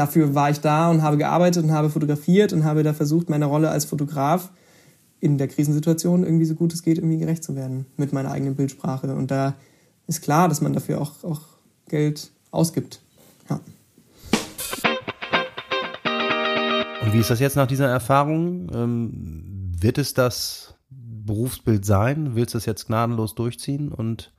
dafür 0.00 0.34
war 0.34 0.48
ich 0.50 0.60
da 0.60 0.90
und 0.90 1.02
habe 1.02 1.18
gearbeitet 1.18 1.62
und 1.62 1.72
habe 1.72 1.90
fotografiert 1.90 2.54
und 2.54 2.64
habe 2.64 2.82
da 2.82 2.94
versucht, 2.94 3.28
meiner 3.28 3.46
Rolle 3.46 3.70
als 3.70 3.84
Fotograf 3.84 4.50
in 5.20 5.36
der 5.36 5.46
Krisensituation 5.46 6.24
irgendwie 6.24 6.46
so 6.46 6.54
gut 6.54 6.72
es 6.72 6.82
geht, 6.82 6.96
irgendwie 6.96 7.18
gerecht 7.18 7.44
zu 7.44 7.54
werden 7.54 7.84
mit 7.98 8.14
meiner 8.14 8.30
eigenen 8.30 8.56
Bildsprache. 8.56 9.14
Und 9.14 9.30
da 9.30 9.54
ist 10.06 10.22
klar, 10.22 10.48
dass 10.48 10.62
man 10.62 10.72
dafür 10.72 11.02
auch, 11.02 11.22
auch 11.22 11.42
Geld 11.88 12.30
ausgibt. 12.50 13.02
Ja. 13.50 13.60
Und 17.02 17.12
wie 17.12 17.18
ist 17.18 17.28
das 17.28 17.40
jetzt 17.40 17.56
nach 17.56 17.66
dieser 17.66 17.88
Erfahrung? 17.88 18.70
Ähm, 18.72 19.72
wird 19.78 19.98
es 19.98 20.14
das 20.14 20.74
Berufsbild 20.88 21.84
sein? 21.84 22.34
Willst 22.34 22.54
du 22.54 22.58
es 22.58 22.64
jetzt 22.64 22.86
gnadenlos 22.86 23.34
durchziehen 23.34 23.92
und 23.92 24.32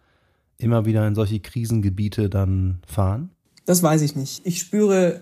immer 0.58 0.86
wieder 0.86 1.08
in 1.08 1.14
solche 1.14 1.40
Krisengebiete 1.40 2.32
dann 2.32 2.80
fahren? 2.88 3.30
Das 3.66 3.84
weiß 3.84 4.02
ich 4.02 4.16
nicht. 4.16 4.44
Ich 4.44 4.58
spüre 4.58 5.22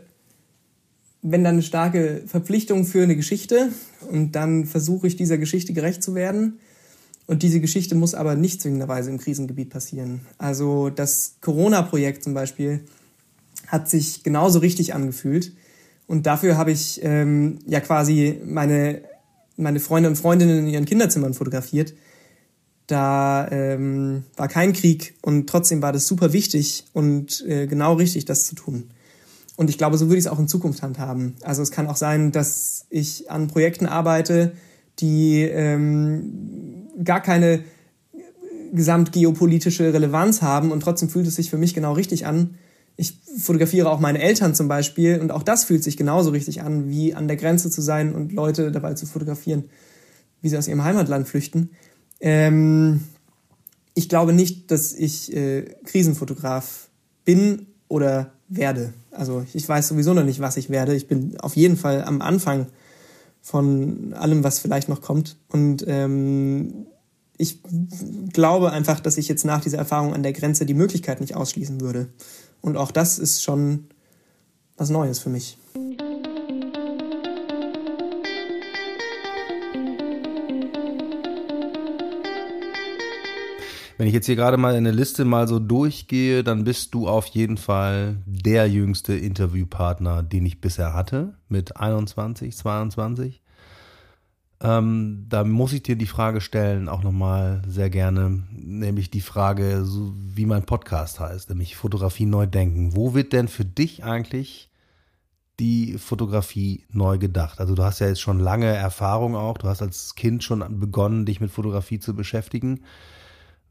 wenn 1.21 1.43
dann 1.43 1.55
eine 1.55 1.63
starke 1.63 2.23
Verpflichtung 2.25 2.85
für 2.85 3.03
eine 3.03 3.15
Geschichte 3.15 3.69
und 4.09 4.33
dann 4.33 4.65
versuche 4.65 5.07
ich 5.07 5.15
dieser 5.15 5.37
Geschichte 5.37 5.73
gerecht 5.73 6.01
zu 6.01 6.15
werden. 6.15 6.59
Und 7.27 7.43
diese 7.43 7.59
Geschichte 7.59 7.93
muss 7.93 8.15
aber 8.15 8.35
nicht 8.35 8.61
zwingenderweise 8.61 9.11
im 9.11 9.19
Krisengebiet 9.19 9.69
passieren. 9.69 10.21
Also 10.37 10.89
das 10.89 11.35
Corona-Projekt 11.41 12.23
zum 12.23 12.33
Beispiel 12.33 12.81
hat 13.67 13.89
sich 13.89 14.23
genauso 14.23 14.59
richtig 14.59 14.95
angefühlt. 14.95 15.53
Und 16.07 16.25
dafür 16.25 16.57
habe 16.57 16.71
ich 16.71 17.01
ähm, 17.03 17.59
ja 17.67 17.81
quasi 17.81 18.41
meine, 18.43 19.03
meine 19.57 19.79
Freunde 19.79 20.09
und 20.09 20.15
Freundinnen 20.15 20.59
in 20.59 20.67
ihren 20.67 20.85
Kinderzimmern 20.85 21.35
fotografiert. 21.35 21.93
da 22.87 23.47
ähm, 23.51 24.23
war 24.35 24.47
kein 24.47 24.73
Krieg 24.73 25.15
und 25.21 25.47
trotzdem 25.47 25.83
war 25.83 25.93
das 25.93 26.07
super 26.07 26.33
wichtig 26.33 26.85
und 26.93 27.45
äh, 27.47 27.67
genau 27.67 27.93
richtig, 27.93 28.25
das 28.25 28.47
zu 28.47 28.55
tun. 28.55 28.89
Und 29.59 29.69
ich 29.69 29.77
glaube, 29.77 29.97
so 29.97 30.05
würde 30.05 30.19
ich 30.19 30.23
es 30.23 30.31
auch 30.31 30.39
in 30.39 30.47
Zukunft 30.47 30.81
handhaben. 30.83 31.35
Also 31.41 31.61
es 31.61 31.69
kann 31.69 31.87
auch 31.87 31.97
sein, 31.97 32.31
dass 32.31 32.85
ich 32.89 33.29
an 33.29 33.47
Projekten 33.47 33.87
arbeite, 33.87 34.53
die 34.99 35.41
ähm, 35.41 36.87
gar 37.03 37.19
keine 37.19 37.65
gesamtgeopolitische 38.71 39.93
Relevanz 39.93 40.41
haben 40.41 40.71
und 40.71 40.79
trotzdem 40.79 41.09
fühlt 41.09 41.27
es 41.27 41.35
sich 41.35 41.49
für 41.49 41.57
mich 41.57 41.73
genau 41.73 41.91
richtig 41.91 42.25
an. 42.25 42.55
Ich 42.95 43.19
fotografiere 43.37 43.89
auch 43.89 43.99
meine 43.99 44.21
Eltern 44.21 44.55
zum 44.55 44.69
Beispiel 44.69 45.19
und 45.19 45.29
auch 45.33 45.43
das 45.43 45.65
fühlt 45.65 45.83
sich 45.83 45.97
genauso 45.97 46.29
richtig 46.29 46.61
an, 46.61 46.87
wie 46.87 47.13
an 47.13 47.27
der 47.27 47.35
Grenze 47.35 47.69
zu 47.69 47.81
sein 47.81 48.15
und 48.15 48.31
Leute 48.31 48.71
dabei 48.71 48.93
zu 48.93 49.07
fotografieren, 49.07 49.65
wie 50.41 50.47
sie 50.47 50.57
aus 50.57 50.69
ihrem 50.69 50.85
Heimatland 50.85 51.27
flüchten. 51.27 51.71
Ähm, 52.21 53.01
ich 53.93 54.07
glaube 54.07 54.31
nicht, 54.31 54.71
dass 54.71 54.93
ich 54.93 55.35
äh, 55.35 55.63
Krisenfotograf 55.83 56.87
bin 57.25 57.67
oder 57.89 58.38
werde. 58.49 58.93
Also 59.11 59.45
ich 59.53 59.67
weiß 59.67 59.87
sowieso 59.87 60.13
noch 60.13 60.23
nicht, 60.23 60.39
was 60.39 60.57
ich 60.57 60.69
werde. 60.69 60.95
Ich 60.95 61.07
bin 61.07 61.39
auf 61.39 61.55
jeden 61.55 61.77
Fall 61.77 62.03
am 62.03 62.21
Anfang 62.21 62.67
von 63.41 64.13
allem, 64.13 64.43
was 64.43 64.59
vielleicht 64.59 64.89
noch 64.89 65.01
kommt. 65.01 65.37
Und 65.47 65.85
ähm, 65.87 66.87
ich 67.37 67.59
glaube 68.33 68.71
einfach, 68.71 68.99
dass 68.99 69.17
ich 69.17 69.27
jetzt 69.27 69.45
nach 69.45 69.61
dieser 69.61 69.77
Erfahrung 69.77 70.13
an 70.13 70.23
der 70.23 70.33
Grenze 70.33 70.65
die 70.65 70.73
Möglichkeit 70.73 71.21
nicht 71.21 71.35
ausschließen 71.35 71.79
würde. 71.79 72.09
Und 72.61 72.75
auch 72.75 72.91
das 72.91 73.17
ist 73.17 73.41
schon 73.41 73.87
was 74.75 74.89
Neues 74.89 75.19
für 75.19 75.29
mich. 75.29 75.57
Wenn 83.99 84.07
ich 84.07 84.13
jetzt 84.13 84.27
hier 84.27 84.37
gerade 84.37 84.55
mal 84.55 84.75
eine 84.75 84.91
Liste 84.91 85.25
mal 85.25 85.45
so 85.45 85.59
durchgehe, 85.59 86.41
dann 86.41 86.63
bist 86.63 86.93
du 86.93 87.09
auf 87.09 87.25
jeden 87.25 87.57
Fall 87.57 88.15
der 88.25 88.65
jüngste 88.69 89.13
Interviewpartner, 89.13 90.23
den 90.23 90.45
ich 90.45 90.61
bisher 90.61 90.93
hatte, 90.93 91.33
mit 91.49 91.75
21, 91.75 92.55
22. 92.55 93.41
Ähm, 94.61 95.25
da 95.27 95.43
muss 95.43 95.73
ich 95.73 95.83
dir 95.83 95.97
die 95.97 96.05
Frage 96.05 96.39
stellen, 96.39 96.87
auch 96.87 97.03
nochmal 97.03 97.61
sehr 97.67 97.89
gerne, 97.89 98.41
nämlich 98.53 99.11
die 99.11 99.19
Frage, 99.19 99.83
so 99.83 100.13
wie 100.15 100.45
mein 100.45 100.63
Podcast 100.63 101.19
heißt, 101.19 101.49
nämlich 101.49 101.75
Fotografie 101.75 102.25
neu 102.25 102.47
denken. 102.47 102.95
Wo 102.95 103.13
wird 103.13 103.33
denn 103.33 103.49
für 103.49 103.65
dich 103.65 104.05
eigentlich 104.05 104.69
die 105.59 105.97
Fotografie 105.97 106.85
neu 106.89 107.17
gedacht? 107.17 107.59
Also 107.59 107.75
du 107.75 107.83
hast 107.83 107.99
ja 107.99 108.07
jetzt 108.07 108.21
schon 108.21 108.39
lange 108.39 108.67
Erfahrung 108.67 109.35
auch, 109.35 109.57
du 109.57 109.67
hast 109.67 109.81
als 109.81 110.15
Kind 110.15 110.41
schon 110.41 110.79
begonnen, 110.79 111.25
dich 111.25 111.41
mit 111.41 111.51
Fotografie 111.51 111.99
zu 111.99 112.15
beschäftigen. 112.15 112.79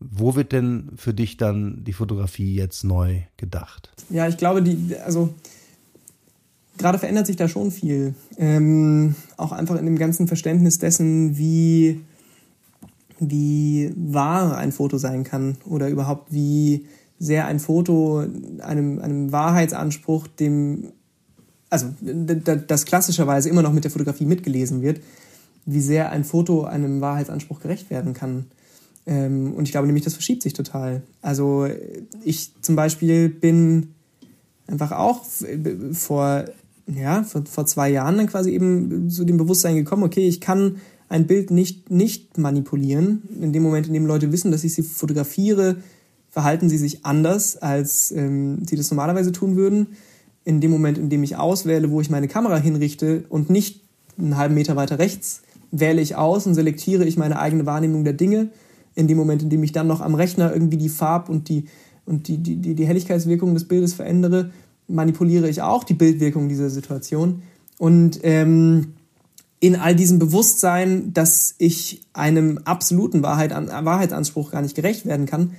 Wo 0.01 0.37
wird 0.37 0.53
denn 0.53 0.91
für 0.97 1.13
dich 1.13 1.37
dann 1.37 1.83
die 1.85 1.93
Fotografie 1.93 2.55
jetzt 2.55 2.85
neu 2.85 3.23
gedacht? 3.37 3.91
Ja, 4.11 4.29
ich 4.29 4.37
glaube, 4.37 4.63
die, 4.63 4.97
also 5.05 5.35
gerade 6.79 6.99
verändert 6.99 7.27
sich 7.27 7.37
da 7.37 7.49
schon 7.49 7.71
viel. 7.71 8.15
Ähm, 8.39 9.17
auch 9.37 9.53
einfach 9.53 9.77
in 9.77 9.85
dem 9.85 9.99
ganzen 9.99 10.29
Verständnis 10.29 10.79
dessen, 10.79 11.37
wie, 11.37 12.01
wie 13.19 13.93
wahr 13.97 14.57
ein 14.57 14.73
Foto 14.73 14.99
sein 14.99 15.25
kann 15.25 15.57
oder 15.67 15.89
überhaupt 15.89 16.33
wie 16.33 16.87
sehr 17.19 17.47
ein 17.47 17.59
Foto 17.59 18.25
einem, 18.61 19.01
einem 19.01 19.33
Wahrheitsanspruch, 19.33 20.29
dem, 20.29 20.93
also 21.69 21.89
das 22.01 22.85
klassischerweise 22.85 23.49
immer 23.49 23.63
noch 23.63 23.73
mit 23.73 23.85
der 23.85 23.91
Fotografie 23.91 24.25
mitgelesen 24.25 24.83
wird, 24.83 25.01
wie 25.67 25.81
sehr 25.81 26.11
ein 26.11 26.25
Foto 26.25 26.65
einem 26.65 27.01
Wahrheitsanspruch 27.01 27.61
gerecht 27.61 27.91
werden 27.91 28.15
kann. 28.15 28.47
Ähm, 29.09 29.55
und 29.55 29.65
ich 29.65 29.73
glaube 29.73 29.87
nämlich, 29.87 30.05
das 30.05 30.13
verschiebt 30.13 30.43
sich 30.43 30.53
total. 30.53 31.03
Also 31.23 31.67
ich 32.23 32.53
zum 32.61 32.77
Beispiel 32.77 33.31
bin 33.31 33.95
einfach 34.67 34.93
auch 34.93 35.25
vor, 35.93 36.45
ja, 36.87 37.23
vor, 37.23 37.45
vor 37.47 37.65
zwei 37.65 37.89
Jahren 37.89 38.19
dann 38.19 38.27
quasi 38.27 38.51
eben 38.51 39.09
zu 39.09 39.25
dem 39.25 39.39
Bewusstsein 39.39 39.77
gekommen, 39.77 40.03
okay, 40.03 40.29
ich 40.29 40.43
kann 40.43 40.77
ein 41.09 41.27
Bild 41.27 41.51
nicht, 41.51 41.91
nicht 41.91 42.37
manipulieren. 42.37 43.23
In 43.41 43.55
dem 43.55 43.63
Moment, 43.63 43.87
in 43.87 43.95
dem 43.95 44.05
Leute 44.05 44.31
wissen, 44.31 44.53
dass 44.53 44.63
ich 44.63 44.75
sie 44.75 44.83
fotografiere, 44.83 45.77
verhalten 46.29 46.69
sie 46.69 46.77
sich 46.77 47.07
anders, 47.07 47.57
als 47.57 48.11
ähm, 48.13 48.67
sie 48.69 48.77
das 48.77 48.91
normalerweise 48.91 49.33
tun 49.33 49.57
würden. 49.57 49.87
In 50.45 50.61
dem 50.61 50.71
Moment, 50.71 50.99
in 50.99 51.09
dem 51.09 51.23
ich 51.23 51.37
auswähle, 51.37 51.91
wo 51.91 52.03
ich 52.03 52.11
meine 52.11 52.29
Kamera 52.29 52.59
hinrichte 52.59 53.25
und 53.31 53.49
nicht 53.49 53.81
einen 54.19 54.37
halben 54.37 54.55
Meter 54.55 54.77
weiter 54.77 54.99
rechts, 54.99 55.41
wähle 55.71 56.03
ich 56.03 56.17
aus 56.17 56.47
und 56.47 56.55
selektiere 56.55 57.07
ich 57.07 57.17
meine 57.17 57.39
eigene 57.39 57.65
Wahrnehmung 57.65 58.05
der 58.05 58.13
Dinge 58.13 58.51
in 58.99 59.07
dem 59.07 59.17
Moment, 59.17 59.43
in 59.45 59.49
dem 59.49 59.63
ich 59.63 59.71
dann 59.71 59.87
noch 59.87 60.01
am 60.01 60.17
Rechner 60.17 60.53
irgendwie 60.53 60.77
die 60.77 60.89
Farb- 60.89 61.29
und 61.29 61.49
die, 61.49 61.67
und 62.05 62.27
die, 62.27 62.39
die, 62.39 62.57
die, 62.57 62.75
die 62.75 62.87
Helligkeitswirkung 62.87 63.55
des 63.55 63.69
Bildes 63.69 63.95
verändere, 63.95 64.51
manipuliere 64.89 65.49
ich 65.49 65.63
auch 65.63 65.85
die 65.85 65.95
Bildwirkung 65.95 66.49
dieser 66.49 66.69
Situation. 66.69 67.43
Und 67.79 68.19
ähm, 68.25 68.95
in 69.61 69.77
all 69.77 69.95
diesem 69.95 70.19
Bewusstsein, 70.19 71.13
dass 71.13 71.55
ich 71.59 72.03
einem 72.13 72.59
absoluten 72.65 73.23
Wahrheit, 73.23 73.53
Wahrheitsanspruch 73.53 74.51
gar 74.51 74.63
nicht 74.63 74.75
gerecht 74.75 75.07
werden 75.07 75.27
kann, 75.27 75.53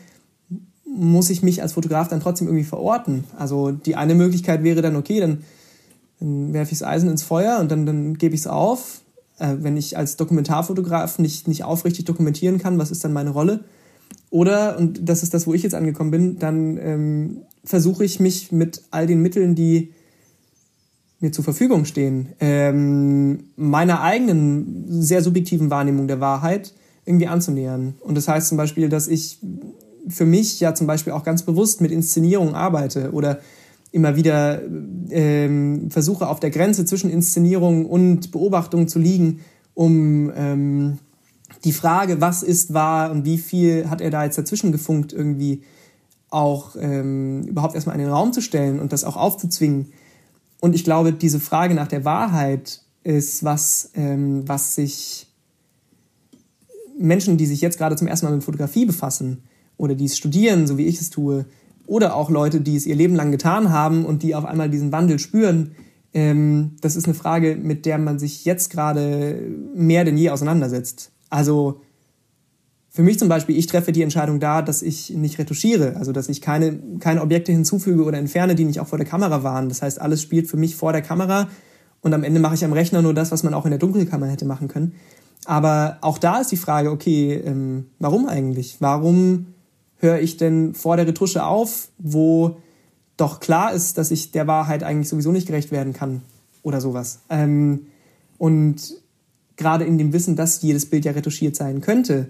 muss 0.86 1.30
ich 1.30 1.42
mich 1.42 1.62
als 1.62 1.74
Fotograf 1.74 2.10
dann 2.10 2.20
trotzdem 2.20 2.48
irgendwie 2.48 2.66
verorten. 2.66 3.24
Also 3.38 3.72
die 3.72 3.96
eine 3.96 4.16
Möglichkeit 4.16 4.64
wäre 4.64 4.82
dann, 4.82 4.98
okay, 4.98 5.22
dann, 5.22 5.44
dann 6.20 6.52
werfe 6.52 6.74
ich 6.74 6.80
das 6.80 6.88
Eisen 6.88 7.10
ins 7.10 7.24
Feuer 7.24 7.60
und 7.62 7.72
dann, 7.72 7.86
dann 7.86 8.18
gebe 8.18 8.36
ich 8.36 8.42
es 8.42 8.48
auf 8.48 9.02
äh, 9.40 9.56
wenn 9.60 9.78
ich 9.78 9.98
als 9.98 10.18
Dokumentarfotograf 10.18 11.20
nicht, 11.20 11.48
nicht 11.48 11.64
aufrichtig 11.64 12.06
dokumentieren 12.06 12.60
kann, 12.60 12.78
was 12.78 12.92
ist 12.92 13.04
dann 13.04 13.14
meine 13.14 13.32
Rolle? 13.32 13.64
Oder, 14.30 14.78
und 14.78 15.08
das 15.08 15.24
ist 15.24 15.34
das, 15.34 15.48
wo 15.48 15.54
ich 15.54 15.64
jetzt 15.64 15.76
angekommen 15.76 16.12
bin, 16.12 16.40
dann 16.40 16.78
ähm, 16.78 17.38
versuche 17.64 18.06
ich 18.06 18.20
mich 18.20 18.52
mit 18.52 18.84
all 18.92 19.08
den 19.08 19.22
Mitteln, 19.22 19.56
die 19.56 19.94
mir 21.20 21.32
zur 21.32 21.44
Verfügung 21.44 21.86
stehen, 21.86 22.30
ähm, 22.40 23.46
meiner 23.56 24.02
eigenen 24.02 24.86
sehr 25.02 25.22
subjektiven 25.22 25.70
Wahrnehmung 25.70 26.08
der 26.08 26.22
Wahrheit 26.22 26.74
irgendwie 27.06 27.28
anzunähern. 27.28 27.96
Und 28.00 28.16
das 28.16 28.28
heißt 28.28 28.48
zum 28.48 28.58
Beispiel, 28.58 28.88
dass 28.88 29.08
ich 29.08 29.40
für 30.08 30.26
mich 30.26 30.60
ja 30.60 30.74
zum 30.74 30.88
Beispiel 30.88 31.12
auch 31.12 31.24
ganz 31.24 31.44
bewusst 31.44 31.82
mit 31.82 31.92
Inszenierung 31.92 32.56
arbeite 32.56 33.12
oder 33.12 33.40
immer 33.92 34.16
wieder 34.16 34.62
ähm, 35.10 35.90
versuche 35.90 36.28
auf 36.28 36.40
der 36.40 36.52
Grenze 36.52 36.86
zwischen 36.86 37.10
Inszenierung 37.10 37.86
und 37.86 38.32
Beobachtung 38.32 38.88
zu 38.88 39.00
liegen, 39.00 39.42
um 39.74 40.32
ähm, 40.36 41.00
die 41.64 41.74
Frage, 41.74 42.22
was 42.22 42.44
ist 42.44 42.74
wahr 42.74 43.12
und 43.12 43.26
wie 43.26 43.38
viel 43.38 43.90
hat 43.90 44.02
er 44.02 44.12
da 44.12 44.24
jetzt 44.24 44.38
dazwischen 44.38 44.72
gefunkt, 44.72 45.14
irgendwie 45.14 45.64
auch 46.30 46.76
ähm, 46.80 47.44
überhaupt 47.44 47.76
erstmal 47.76 47.96
in 47.96 48.02
den 48.02 48.12
Raum 48.12 48.34
zu 48.34 48.42
stellen 48.42 48.80
und 48.80 48.94
das 48.94 49.04
auch 49.04 49.18
aufzuzwingen. 49.18 49.88
Und 50.62 50.76
ich 50.76 50.84
glaube, 50.84 51.14
diese 51.14 51.40
Frage 51.40 51.74
nach 51.74 51.88
der 51.88 52.06
Wahrheit 52.06 52.82
ist 53.04 53.44
was, 53.44 53.92
ähm, 53.96 54.48
was 54.48 54.76
sich 54.76 55.28
Menschen, 56.98 57.38
die 57.38 57.46
sich 57.46 57.62
jetzt 57.62 57.78
gerade 57.78 57.96
zum 57.96 58.08
ersten 58.08 58.26
Mal 58.26 58.34
mit 58.34 58.44
Fotografie 58.44 58.86
befassen 58.86 59.44
oder 59.78 59.96
die 59.96 60.06
es 60.06 60.18
studieren, 60.18 60.68
so 60.68 60.78
wie 60.78 60.86
ich 60.86 61.00
es 61.00 61.10
tue, 61.10 61.46
oder 61.90 62.16
auch 62.16 62.30
Leute, 62.30 62.62
die 62.62 62.76
es 62.76 62.86
ihr 62.86 62.96
Leben 62.96 63.16
lang 63.16 63.32
getan 63.32 63.72
haben 63.72 64.06
und 64.06 64.24
die 64.24 64.36
auf 64.36 64.46
einmal 64.46 64.70
diesen 64.70 64.92
Wandel 64.92 65.20
spüren. 65.20 65.72
Ähm, 66.14 66.76
das 66.82 66.96
ist 66.96 67.06
eine 67.06 67.16
Frage, 67.16 67.56
mit 67.56 67.86
der 67.86 67.98
man 67.98 68.20
sich 68.20 68.46
jetzt 68.46 68.70
gerade 68.70 69.42
mehr 69.76 70.06
denn 70.06 70.18
je 70.18 70.30
auseinandersetzt. 70.30 71.12
Also 71.30 71.82
für 72.92 73.04
mich 73.04 73.20
zum 73.20 73.28
Beispiel, 73.28 73.58
ich 73.58 73.68
treffe 73.68 73.92
die 73.92 74.02
Entscheidung 74.02 74.40
da, 74.40 74.62
dass 74.62 74.82
ich 74.82 75.12
nicht 75.12 75.38
retuschiere, 75.40 75.96
also 75.98 76.12
dass 76.12 76.30
ich 76.30 76.42
keine, 76.42 76.80
keine 77.00 77.22
Objekte 77.22 77.52
hinzufüge 77.52 78.04
oder 78.04 78.18
entferne, 78.18 78.56
die 78.56 78.66
nicht 78.66 78.80
auch 78.80 78.88
vor 78.88 78.98
der 78.98 79.08
Kamera 79.08 79.44
waren. 79.44 79.70
Das 79.70 79.82
heißt, 79.82 80.00
alles 80.02 80.22
spielt 80.22 80.48
für 80.48 80.58
mich 80.58 80.76
vor 80.76 80.92
der 80.92 81.02
Kamera 81.02 81.50
und 82.02 82.14
am 82.14 82.24
Ende 82.24 82.40
mache 82.40 82.56
ich 82.56 82.66
am 82.66 82.74
Rechner 82.74 83.02
nur 83.02 83.14
das, 83.14 83.32
was 83.32 83.44
man 83.44 83.54
auch 83.54 83.66
in 83.66 83.72
der 83.72 83.80
Dunkelkammer 83.80 84.28
hätte 84.28 84.46
machen 84.46 84.68
können. 84.68 84.94
Aber 85.46 85.98
auch 86.02 86.18
da 86.18 86.40
ist 86.42 86.52
die 86.52 86.58
Frage, 86.58 86.92
okay, 86.92 87.34
ähm, 87.34 87.86
warum 88.00 88.28
eigentlich? 88.28 88.78
Warum 88.80 89.48
höre 90.00 90.20
ich 90.20 90.38
denn 90.38 90.74
vor 90.74 90.98
der 90.98 91.08
Retusche 91.08 91.46
auf, 91.46 91.90
wo 91.98 92.58
doch 93.18 93.40
klar 93.40 93.74
ist, 93.74 93.98
dass 93.98 94.12
ich 94.12 94.32
der 94.32 94.48
Wahrheit 94.48 94.84
eigentlich 94.84 95.10
sowieso 95.10 95.32
nicht 95.32 95.48
gerecht 95.48 95.72
werden 95.72 95.94
kann 95.94 96.22
oder 96.64 96.82
sowas. 96.82 97.20
Ähm, 97.30 97.88
und 98.38 98.96
gerade 99.58 99.84
in 99.84 99.98
dem 99.98 100.14
Wissen, 100.14 100.36
dass 100.36 100.62
jedes 100.62 100.90
Bild 100.90 101.06
ja 101.06 101.12
retuschiert 101.12 101.56
sein 101.56 101.82
könnte, 101.82 102.30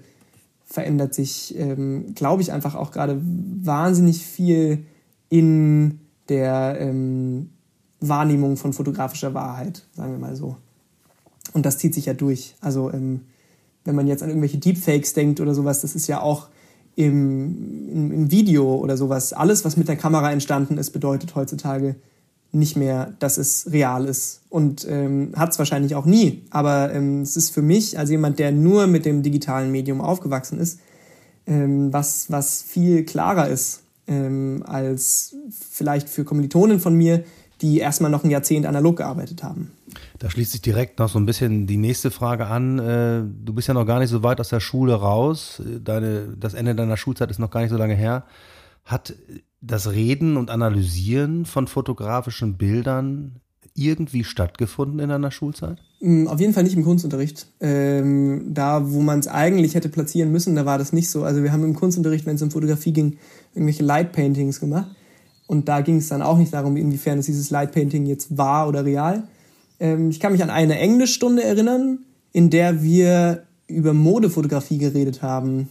verändert 0.65 1.13
sich, 1.13 1.57
ähm, 1.57 2.13
glaube 2.15 2.41
ich, 2.41 2.51
einfach 2.51 2.75
auch 2.75 2.91
gerade 2.91 3.21
wahnsinnig 3.21 4.25
viel 4.25 4.85
in 5.29 5.99
der 6.27 6.77
ähm, 6.79 7.49
Wahrnehmung 7.99 8.57
von 8.57 8.73
fotografischer 8.73 9.33
Wahrheit, 9.33 9.85
sagen 9.95 10.11
wir 10.11 10.19
mal 10.19 10.35
so. 10.35 10.57
Und 11.53 11.65
das 11.65 11.77
zieht 11.77 11.93
sich 11.93 12.05
ja 12.05 12.13
durch. 12.13 12.55
Also 12.61 12.91
ähm, 12.91 13.21
wenn 13.83 13.95
man 13.95 14.07
jetzt 14.07 14.23
an 14.23 14.29
irgendwelche 14.29 14.57
Deepfakes 14.57 15.13
denkt 15.13 15.39
oder 15.39 15.53
sowas, 15.53 15.81
das 15.81 15.95
ist 15.95 16.07
ja 16.07 16.21
auch 16.21 16.49
im, 17.07 18.11
im, 18.11 18.31
Video 18.31 18.75
oder 18.75 18.97
sowas, 18.97 19.31
alles, 19.31 19.63
was 19.63 19.77
mit 19.77 19.87
der 19.87 19.95
Kamera 19.95 20.33
entstanden 20.33 20.77
ist, 20.77 20.91
bedeutet 20.91 21.33
heutzutage 21.33 21.95
nicht 22.51 22.75
mehr, 22.75 23.13
dass 23.19 23.37
es 23.37 23.71
real 23.71 24.05
ist. 24.05 24.41
Und 24.49 24.85
ähm, 24.89 25.31
hat 25.35 25.51
es 25.51 25.59
wahrscheinlich 25.59 25.95
auch 25.95 26.05
nie. 26.05 26.43
Aber 26.49 26.93
ähm, 26.93 27.21
es 27.21 27.37
ist 27.37 27.51
für 27.51 27.61
mich, 27.61 27.97
als 27.97 28.09
jemand, 28.09 28.37
der 28.37 28.51
nur 28.51 28.87
mit 28.87 29.05
dem 29.05 29.23
digitalen 29.23 29.71
Medium 29.71 30.01
aufgewachsen 30.01 30.59
ist, 30.59 30.81
ähm, 31.47 31.93
was, 31.93 32.29
was 32.29 32.61
viel 32.63 33.05
klarer 33.05 33.47
ist 33.47 33.83
ähm, 34.07 34.63
als 34.65 35.35
vielleicht 35.57 36.09
für 36.09 36.25
Kommilitonen 36.25 36.81
von 36.81 36.95
mir, 36.95 37.23
die 37.61 37.79
erstmal 37.79 38.11
noch 38.11 38.25
ein 38.25 38.29
Jahrzehnt 38.29 38.65
analog 38.65 38.97
gearbeitet 38.97 39.41
haben. 39.41 39.71
Da 40.17 40.29
schließt 40.29 40.51
sich 40.51 40.61
direkt 40.61 40.99
noch 40.99 41.09
so 41.09 41.19
ein 41.19 41.25
bisschen 41.25 41.67
die 41.67 41.77
nächste 41.77 42.11
Frage 42.11 42.47
an. 42.47 42.79
Äh, 42.79 43.23
du 43.43 43.53
bist 43.53 43.67
ja 43.67 43.73
noch 43.73 43.85
gar 43.85 43.99
nicht 43.99 44.09
so 44.09 44.23
weit 44.23 44.39
aus 44.39 44.49
der 44.49 44.59
Schule 44.59 44.93
raus. 44.93 45.61
Deine, 45.83 46.35
das 46.37 46.53
Ende 46.53 46.75
deiner 46.75 46.97
Schulzeit 46.97 47.31
ist 47.31 47.39
noch 47.39 47.51
gar 47.51 47.61
nicht 47.61 47.71
so 47.71 47.77
lange 47.77 47.95
her. 47.95 48.25
Hat 48.85 49.13
das 49.61 49.91
Reden 49.91 50.37
und 50.37 50.49
Analysieren 50.49 51.45
von 51.45 51.67
fotografischen 51.67 52.57
Bildern 52.57 53.41
irgendwie 53.75 54.23
stattgefunden 54.23 54.99
in 54.99 55.09
deiner 55.09 55.31
Schulzeit? 55.31 55.77
Mm, 56.01 56.27
auf 56.27 56.39
jeden 56.39 56.53
Fall 56.53 56.63
nicht 56.63 56.75
im 56.75 56.83
Kunstunterricht. 56.83 57.47
Ähm, 57.59 58.53
da, 58.53 58.91
wo 58.91 59.01
man 59.01 59.19
es 59.19 59.27
eigentlich 59.27 59.75
hätte 59.75 59.89
platzieren 59.89 60.31
müssen, 60.31 60.55
da 60.55 60.65
war 60.65 60.77
das 60.77 60.93
nicht 60.93 61.09
so. 61.09 61.23
Also 61.23 61.43
wir 61.43 61.51
haben 61.51 61.63
im 61.63 61.75
Kunstunterricht, 61.75 62.25
wenn 62.25 62.35
es 62.35 62.41
um 62.41 62.51
Fotografie 62.51 62.93
ging, 62.93 63.17
irgendwelche 63.53 63.83
Light 63.83 64.11
Paintings 64.11 64.59
gemacht. 64.59 64.89
Und 65.47 65.67
da 65.67 65.81
ging 65.81 65.97
es 65.97 66.09
dann 66.09 66.21
auch 66.21 66.37
nicht 66.37 66.53
darum, 66.53 66.77
inwiefern 66.77 67.19
es 67.19 67.25
dieses 67.25 67.49
Light 67.49 67.71
Painting 67.71 68.05
jetzt 68.05 68.37
war 68.37 68.67
oder 68.67 68.85
real. 68.85 69.27
Ähm, 69.79 70.09
ich 70.09 70.19
kann 70.19 70.31
mich 70.31 70.43
an 70.43 70.49
eine 70.49 70.77
Englischstunde 70.79 71.43
erinnern, 71.43 71.99
in 72.31 72.49
der 72.49 72.83
wir 72.83 73.43
über 73.67 73.93
Modefotografie 73.93 74.77
geredet 74.77 75.21
haben. 75.21 75.69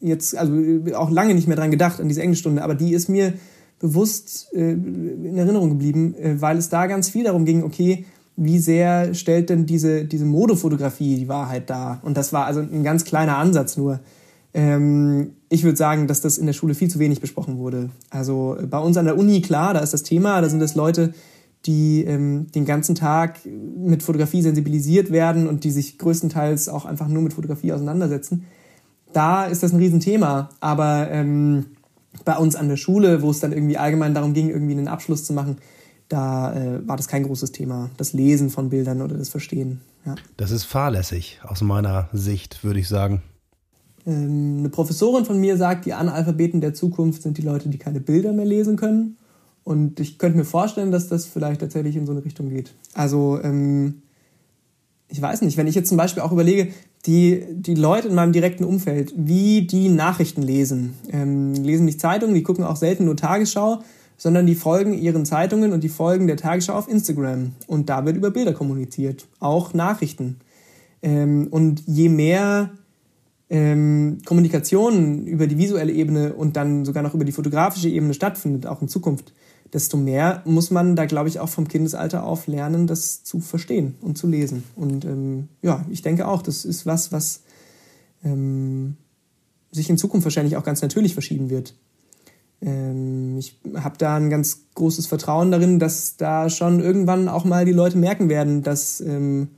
Jetzt, 0.00 0.36
also 0.36 0.54
auch 0.94 1.10
lange 1.10 1.34
nicht 1.34 1.46
mehr 1.46 1.56
dran 1.56 1.70
gedacht, 1.70 2.00
an 2.00 2.08
diese 2.08 2.22
Englischstunde, 2.22 2.62
aber 2.62 2.74
die 2.74 2.94
ist 2.94 3.08
mir 3.08 3.34
bewusst 3.80 4.48
äh, 4.52 4.72
in 4.72 5.36
Erinnerung 5.36 5.70
geblieben, 5.70 6.14
äh, 6.14 6.40
weil 6.40 6.58
es 6.58 6.68
da 6.68 6.86
ganz 6.86 7.08
viel 7.08 7.24
darum 7.24 7.44
ging, 7.44 7.64
okay, 7.64 8.04
wie 8.36 8.58
sehr 8.58 9.12
stellt 9.14 9.50
denn 9.50 9.66
diese, 9.66 10.04
diese 10.04 10.24
Modefotografie 10.24 11.16
die 11.16 11.28
Wahrheit 11.28 11.68
dar? 11.68 12.00
Und 12.02 12.16
das 12.16 12.32
war 12.32 12.46
also 12.46 12.60
ein 12.60 12.84
ganz 12.84 13.04
kleiner 13.04 13.36
Ansatz 13.36 13.76
nur. 13.76 14.00
Ähm, 14.54 15.32
ich 15.48 15.64
würde 15.64 15.76
sagen, 15.76 16.06
dass 16.06 16.20
das 16.20 16.38
in 16.38 16.46
der 16.46 16.52
Schule 16.52 16.74
viel 16.74 16.88
zu 16.88 16.98
wenig 16.98 17.20
besprochen 17.20 17.58
wurde. 17.58 17.90
Also 18.08 18.56
äh, 18.58 18.66
bei 18.66 18.78
uns 18.78 18.96
an 18.96 19.04
der 19.04 19.18
Uni, 19.18 19.42
klar, 19.42 19.74
da 19.74 19.80
ist 19.80 19.92
das 19.92 20.02
Thema, 20.02 20.40
da 20.40 20.48
sind 20.48 20.62
es 20.62 20.74
Leute, 20.74 21.12
die 21.66 22.04
ähm, 22.04 22.46
den 22.52 22.64
ganzen 22.64 22.94
Tag 22.94 23.40
mit 23.44 24.02
Fotografie 24.02 24.42
sensibilisiert 24.42 25.10
werden 25.10 25.46
und 25.46 25.64
die 25.64 25.70
sich 25.70 25.98
größtenteils 25.98 26.68
auch 26.68 26.84
einfach 26.86 27.08
nur 27.08 27.22
mit 27.22 27.34
Fotografie 27.34 27.72
auseinandersetzen. 27.72 28.46
Da 29.12 29.44
ist 29.44 29.62
das 29.62 29.72
ein 29.72 29.78
Riesenthema. 29.78 30.50
Aber 30.60 31.10
ähm, 31.10 31.66
bei 32.24 32.36
uns 32.36 32.56
an 32.56 32.68
der 32.68 32.76
Schule, 32.76 33.22
wo 33.22 33.30
es 33.30 33.40
dann 33.40 33.52
irgendwie 33.52 33.76
allgemein 33.76 34.14
darum 34.14 34.32
ging, 34.32 34.48
irgendwie 34.48 34.72
einen 34.72 34.88
Abschluss 34.88 35.24
zu 35.24 35.32
machen, 35.32 35.58
da 36.08 36.52
äh, 36.54 36.86
war 36.86 36.96
das 36.96 37.08
kein 37.08 37.22
großes 37.22 37.52
Thema. 37.52 37.90
Das 37.96 38.12
Lesen 38.12 38.50
von 38.50 38.70
Bildern 38.70 39.02
oder 39.02 39.16
das 39.16 39.28
Verstehen. 39.28 39.80
Ja. 40.04 40.16
Das 40.36 40.50
ist 40.50 40.64
fahrlässig 40.64 41.40
aus 41.44 41.60
meiner 41.60 42.08
Sicht, 42.12 42.64
würde 42.64 42.80
ich 42.80 42.88
sagen. 42.88 43.22
Ähm, 44.06 44.56
eine 44.58 44.68
Professorin 44.70 45.24
von 45.24 45.38
mir 45.38 45.56
sagt, 45.56 45.84
die 45.84 45.92
Analphabeten 45.92 46.60
der 46.60 46.74
Zukunft 46.74 47.22
sind 47.22 47.38
die 47.38 47.42
Leute, 47.42 47.68
die 47.68 47.78
keine 47.78 48.00
Bilder 48.00 48.32
mehr 48.32 48.46
lesen 48.46 48.76
können. 48.76 49.18
Und 49.70 50.00
ich 50.00 50.18
könnte 50.18 50.36
mir 50.36 50.44
vorstellen, 50.44 50.90
dass 50.90 51.06
das 51.06 51.26
vielleicht 51.26 51.60
tatsächlich 51.60 51.94
in 51.94 52.04
so 52.04 52.10
eine 52.10 52.24
Richtung 52.24 52.48
geht. 52.48 52.74
Also, 52.92 53.38
ähm, 53.40 54.02
ich 55.06 55.22
weiß 55.22 55.42
nicht, 55.42 55.56
wenn 55.56 55.68
ich 55.68 55.76
jetzt 55.76 55.88
zum 55.88 55.96
Beispiel 55.96 56.24
auch 56.24 56.32
überlege, 56.32 56.72
die, 57.06 57.44
die 57.52 57.76
Leute 57.76 58.08
in 58.08 58.16
meinem 58.16 58.32
direkten 58.32 58.64
Umfeld, 58.64 59.12
wie 59.16 59.68
die 59.68 59.88
Nachrichten 59.88 60.42
lesen, 60.42 60.94
ähm, 61.12 61.54
lesen 61.54 61.84
nicht 61.84 62.00
Zeitungen, 62.00 62.34
die 62.34 62.42
gucken 62.42 62.64
auch 62.64 62.74
selten 62.74 63.04
nur 63.04 63.16
Tagesschau, 63.16 63.78
sondern 64.16 64.44
die 64.44 64.56
folgen 64.56 64.92
ihren 64.92 65.24
Zeitungen 65.24 65.72
und 65.72 65.84
die 65.84 65.88
folgen 65.88 66.26
der 66.26 66.36
Tagesschau 66.36 66.72
auf 66.72 66.88
Instagram. 66.88 67.52
Und 67.68 67.88
da 67.88 68.04
wird 68.04 68.16
über 68.16 68.32
Bilder 68.32 68.54
kommuniziert, 68.54 69.28
auch 69.38 69.72
Nachrichten. 69.72 70.40
Ähm, 71.00 71.46
und 71.48 71.84
je 71.86 72.08
mehr 72.08 72.70
ähm, 73.50 74.18
Kommunikation 74.24 75.28
über 75.28 75.46
die 75.46 75.58
visuelle 75.58 75.92
Ebene 75.92 76.32
und 76.32 76.56
dann 76.56 76.84
sogar 76.84 77.04
noch 77.04 77.14
über 77.14 77.24
die 77.24 77.30
fotografische 77.30 77.88
Ebene 77.88 78.14
stattfindet, 78.14 78.66
auch 78.66 78.82
in 78.82 78.88
Zukunft, 78.88 79.32
desto 79.72 79.96
mehr 79.96 80.42
muss 80.44 80.70
man 80.70 80.96
da, 80.96 81.06
glaube 81.06 81.28
ich, 81.28 81.38
auch 81.38 81.48
vom 81.48 81.68
Kindesalter 81.68 82.24
auf 82.24 82.46
lernen, 82.46 82.86
das 82.86 83.22
zu 83.22 83.40
verstehen 83.40 83.94
und 84.00 84.18
zu 84.18 84.26
lesen. 84.26 84.64
Und 84.76 85.04
ähm, 85.04 85.48
ja, 85.62 85.84
ich 85.90 86.02
denke 86.02 86.26
auch, 86.26 86.42
das 86.42 86.64
ist 86.64 86.86
was, 86.86 87.12
was 87.12 87.42
ähm, 88.24 88.96
sich 89.70 89.88
in 89.88 89.98
Zukunft 89.98 90.24
wahrscheinlich 90.24 90.56
auch 90.56 90.64
ganz 90.64 90.82
natürlich 90.82 91.14
verschieben 91.14 91.50
wird. 91.50 91.74
Ähm, 92.60 93.38
ich 93.38 93.58
habe 93.76 93.96
da 93.98 94.16
ein 94.16 94.30
ganz 94.30 94.62
großes 94.74 95.06
Vertrauen 95.06 95.50
darin, 95.50 95.78
dass 95.78 96.16
da 96.16 96.50
schon 96.50 96.80
irgendwann 96.80 97.28
auch 97.28 97.44
mal 97.44 97.64
die 97.64 97.72
Leute 97.72 97.96
merken 97.96 98.28
werden, 98.28 98.62
dass 98.62 99.00
ähm, 99.00 99.48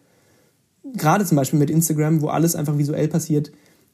gerade 0.94 1.24
zum 1.24 1.36
Beispiel 1.36 1.58
mit 1.58 1.70
Instagram, 1.70 2.20
wo 2.20 2.28
alles 2.28 2.54
einfach 2.54 2.78
visuell 2.78 3.08
passiert, 3.08 3.52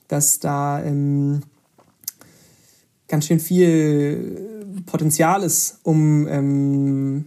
dass 0.09 0.41
da 0.41 0.83
ähm, 0.83 1.43
ganz 3.09 3.27
schön 3.27 3.41
viel 3.41 4.83
Potenzial 4.87 5.43
ist, 5.43 5.81
um 5.83 6.29
ähm, 6.29 7.25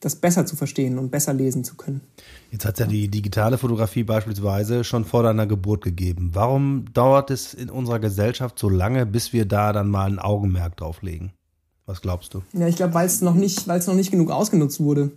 das 0.00 0.16
besser 0.16 0.46
zu 0.46 0.56
verstehen 0.56 0.98
und 0.98 1.10
besser 1.10 1.32
lesen 1.32 1.64
zu 1.64 1.76
können. 1.76 2.02
Jetzt 2.50 2.64
hat 2.64 2.74
es 2.74 2.80
ja 2.80 2.86
die 2.86 3.08
digitale 3.08 3.58
Fotografie 3.58 4.04
beispielsweise 4.04 4.84
schon 4.84 5.04
vor 5.04 5.22
deiner 5.22 5.46
Geburt 5.46 5.82
gegeben. 5.82 6.30
Warum 6.34 6.86
dauert 6.92 7.30
es 7.30 7.54
in 7.54 7.70
unserer 7.70 7.98
Gesellschaft 7.98 8.58
so 8.58 8.68
lange, 8.68 9.06
bis 9.06 9.32
wir 9.32 9.46
da 9.46 9.72
dann 9.72 9.88
mal 9.88 10.06
ein 10.06 10.18
Augenmerk 10.18 10.76
drauf 10.76 11.02
legen? 11.02 11.32
Was 11.86 12.00
glaubst 12.00 12.34
du? 12.34 12.42
Ja, 12.52 12.66
ich 12.68 12.76
glaube, 12.76 12.94
weil 12.94 13.06
es 13.06 13.20
noch 13.20 13.34
nicht, 13.34 13.66
weil 13.66 13.78
es 13.78 13.86
noch 13.86 13.94
nicht 13.94 14.10
genug 14.10 14.30
ausgenutzt 14.30 14.80
wurde. 14.80 15.12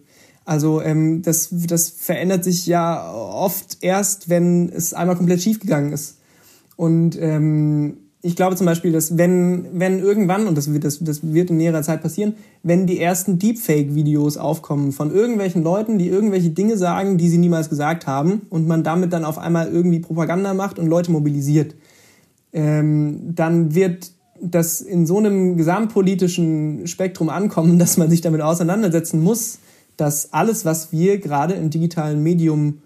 Also 0.46 0.82
ähm, 0.82 1.22
das, 1.22 1.50
das 1.52 1.90
verändert 1.90 2.44
sich 2.44 2.66
ja 2.66 3.12
oft 3.12 3.78
erst, 3.82 4.30
wenn 4.30 4.70
es 4.70 4.94
einmal 4.94 5.18
komplett 5.18 5.42
schiefgegangen 5.42 5.92
ist. 5.92 6.20
Und 6.78 7.18
ähm, 7.20 7.98
ich 8.22 8.36
glaube 8.36 8.56
zum 8.56 8.66
Beispiel, 8.66 8.92
dass 8.92 9.18
wenn, 9.18 9.80
wenn 9.80 10.00
irgendwann, 10.00 10.48
und 10.48 10.58
das 10.58 10.74
wird, 10.74 10.84
das, 10.84 11.00
das 11.00 11.22
wird 11.22 11.52
in 11.52 11.58
näherer 11.58 11.84
Zeit 11.84 12.02
passieren, 12.02 12.34
wenn 12.64 12.88
die 12.88 13.00
ersten 13.00 13.38
Deepfake-Videos 13.38 14.38
aufkommen 14.38 14.92
von 14.92 15.14
irgendwelchen 15.14 15.64
Leuten, 15.64 16.00
die 16.00 16.08
irgendwelche 16.08 16.50
Dinge 16.50 16.78
sagen, 16.78 17.18
die 17.18 17.30
sie 17.30 17.38
niemals 17.38 17.70
gesagt 17.70 18.08
haben, 18.08 18.42
und 18.50 18.68
man 18.68 18.84
damit 18.84 19.14
dann 19.14 19.24
auf 19.24 19.38
einmal 19.38 19.70
irgendwie 19.70 20.00
Propaganda 20.00 20.54
macht 20.54 20.80
und 20.80 20.88
Leute 20.88 21.12
mobilisiert, 21.12 21.76
ähm, 22.54 23.36
dann 23.36 23.76
wird 23.76 24.12
das 24.42 24.82
in 24.82 25.06
so 25.06 25.18
einem 25.18 25.58
gesamtpolitischen 25.58 26.88
Spektrum 26.88 27.30
ankommen, 27.30 27.78
dass 27.80 27.98
man 27.98 28.10
sich 28.10 28.22
damit 28.22 28.42
auseinandersetzen 28.42 29.22
muss, 29.22 29.60
dass 29.96 30.34
alles, 30.34 30.66
was 30.66 30.92
wir 30.92 31.20
gerade 31.20 31.54
im 31.54 31.70
digitalen 31.70 32.22
Medium 32.24 32.80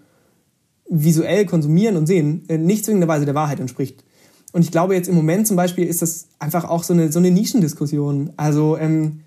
visuell 0.88 1.46
konsumieren 1.46 1.96
und 1.96 2.06
sehen, 2.06 2.44
äh, 2.48 2.58
nicht 2.58 2.84
zwingenderweise 2.84 3.24
der 3.24 3.34
Wahrheit 3.34 3.60
entspricht. 3.60 4.04
Und 4.52 4.62
ich 4.62 4.70
glaube 4.70 4.94
jetzt 4.94 5.08
im 5.08 5.14
Moment 5.14 5.46
zum 5.46 5.56
Beispiel 5.56 5.86
ist 5.86 6.02
das 6.02 6.28
einfach 6.38 6.64
auch 6.64 6.82
so 6.82 6.92
eine, 6.92 7.10
so 7.10 7.18
eine 7.18 7.30
Nischendiskussion. 7.30 8.32
Also 8.36 8.76
ähm, 8.76 9.20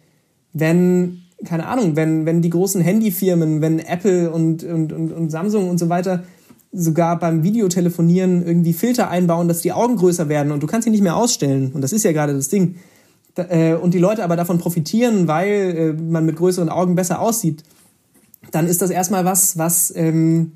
wenn, 0.54 1.24
keine 1.44 1.66
Ahnung, 1.68 1.96
wenn, 1.96 2.26
wenn 2.26 2.42
die 2.42 2.52
großen 2.52 2.82
Handyfirmen, 2.82 3.62
wenn 3.62 3.80
Apple 3.80 4.32
und, 4.32 4.64
und, 4.64 4.94
und, 4.94 5.12
und 5.12 5.30
Samsung 5.32 5.70
und 5.70 5.80
so 5.80 5.90
weiter 5.90 6.24
sogar 6.72 7.18
beim 7.18 7.42
Videotelefonieren 7.44 8.46
irgendwie 8.46 8.74
Filter 8.74 9.10
einbauen, 9.10 9.48
dass 9.48 9.62
die 9.62 9.72
Augen 9.72 9.96
größer 9.96 10.30
werden 10.30 10.52
und 10.52 10.62
du 10.62 10.68
kannst 10.68 10.86
sie 10.86 10.92
nicht 10.92 11.04
mehr 11.04 11.16
ausstellen. 11.16 11.72
Und 11.74 11.82
das 11.82 11.94
ist 11.94 12.04
ja 12.04 12.12
gerade 12.12 12.34
das 12.34 12.50
Ding. 12.50 12.76
Äh, 13.36 13.74
und 13.74 13.94
die 13.94 14.00
Leute 14.00 14.24
aber 14.24 14.36
davon 14.36 14.60
profitieren, 14.60 15.28
weil 15.28 15.52
äh, 15.78 15.94
man 15.94 16.26
mit 16.26 16.36
größeren 16.36 16.70
Augen 16.70 16.96
besser 16.96 17.20
aussieht, 17.20 17.64
dann 18.52 18.68
ist 18.68 18.82
das 18.82 18.90
erstmal 18.90 19.26
was, 19.26 19.58
was 19.58 19.94
ähm, 19.96 20.54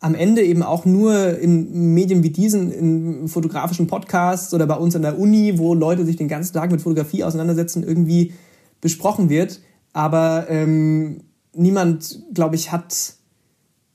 am 0.00 0.14
Ende 0.14 0.42
eben 0.42 0.62
auch 0.62 0.84
nur 0.84 1.38
in 1.38 1.94
Medien 1.94 2.22
wie 2.22 2.30
diesen, 2.30 2.70
in 2.70 3.28
fotografischen 3.28 3.88
Podcasts 3.88 4.54
oder 4.54 4.66
bei 4.66 4.76
uns 4.76 4.94
an 4.94 5.02
der 5.02 5.18
Uni, 5.18 5.58
wo 5.58 5.74
Leute 5.74 6.04
sich 6.04 6.16
den 6.16 6.28
ganzen 6.28 6.52
Tag 6.52 6.70
mit 6.70 6.80
Fotografie 6.80 7.24
auseinandersetzen, 7.24 7.82
irgendwie 7.82 8.32
besprochen 8.80 9.28
wird. 9.28 9.60
Aber 9.92 10.46
ähm, 10.48 11.22
niemand, 11.52 12.20
glaube 12.32 12.54
ich, 12.54 12.70
hat 12.70 13.14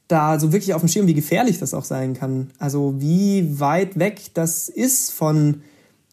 da 0.10 0.40
so 0.40 0.52
wirklich 0.52 0.74
auf 0.74 0.82
dem 0.82 0.90
Schirm, 0.90 1.08
wie 1.08 1.14
gefährlich 1.14 1.60
das 1.60 1.74
auch 1.74 1.86
sein 1.86 2.14
kann. 2.14 2.52
Also 2.60 2.96
wie 3.00 3.60
weit 3.60 3.98
weg 3.98 4.32
das 4.34 4.68
ist 4.68 5.12
von 5.12 5.62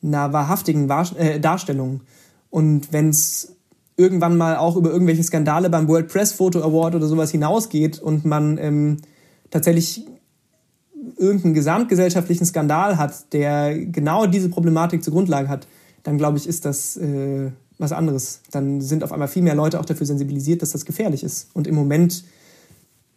einer 0.03 0.33
wahrhaftigen 0.33 0.89
äh, 1.17 1.41
Darstellung. 1.41 2.03
Und 2.49 2.93
wenn 2.93 3.11
es 3.11 3.57
irgendwann 3.97 4.39
mal 4.39 4.57
auch 4.57 4.77
über 4.77 4.91
irgendwelche 4.91 5.23
Skandale 5.23 5.69
beim 5.69 5.89
World 5.89 6.09
Press 6.09 6.33
Photo 6.33 6.63
Award 6.63 6.95
oder 6.95 7.07
sowas 7.07 7.31
hinausgeht 7.31 7.99
und 7.99 8.25
man 8.25 8.57
ähm, 8.59 8.97
tatsächlich 9.51 10.07
irgendeinen 11.17 11.55
gesamtgesellschaftlichen 11.55 12.45
Skandal 12.45 12.99
hat, 12.99 13.33
der 13.33 13.79
genau 13.79 14.27
diese 14.27 14.49
Problematik 14.49 15.03
zur 15.03 15.13
Grundlage 15.13 15.49
hat, 15.49 15.67
dann 16.03 16.19
glaube 16.19 16.39
ich, 16.39 16.47
ist 16.47 16.65
das 16.65 16.97
äh, 16.97 17.51
was 17.79 17.93
anderes. 17.93 18.41
Dann 18.51 18.81
sind 18.81 19.03
auf 19.03 19.13
einmal 19.13 19.29
viel 19.29 19.43
mehr 19.43 19.55
Leute 19.55 19.81
auch 19.81 19.85
dafür 19.85 20.07
sensibilisiert, 20.07 20.63
dass 20.63 20.71
das 20.71 20.85
gefährlich 20.85 21.23
ist. 21.23 21.49
Und 21.55 21.67
im 21.67 21.75
Moment 21.75 22.25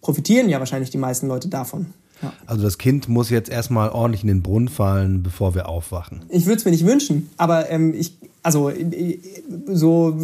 profitieren 0.02 0.50
ja 0.50 0.60
wahrscheinlich 0.60 0.89
die 0.89 0.98
meisten 0.98 1.28
Leute 1.28 1.48
davon. 1.48 1.88
Ja. 2.22 2.34
Also 2.46 2.63
das 2.63 2.78
Kind 2.78 3.10
muss 3.10 3.30
jetzt 3.30 3.50
erstmal 3.50 3.89
ordentlich 3.89 4.22
in 4.22 4.28
den 4.28 4.41
Brunnen 4.41 4.69
fallen, 4.69 5.24
bevor 5.24 5.56
wir 5.56 5.67
aufwachen. 5.67 6.24
Ich 6.30 6.46
würde 6.46 6.58
es 6.58 6.65
mir 6.65 6.72
nicht 6.72 6.86
wünschen, 6.86 7.30
aber 7.38 7.69
ähm, 7.69 7.93
ich, 7.93 8.17
also 8.41 8.69
äh, 8.69 9.19
so 9.67 10.17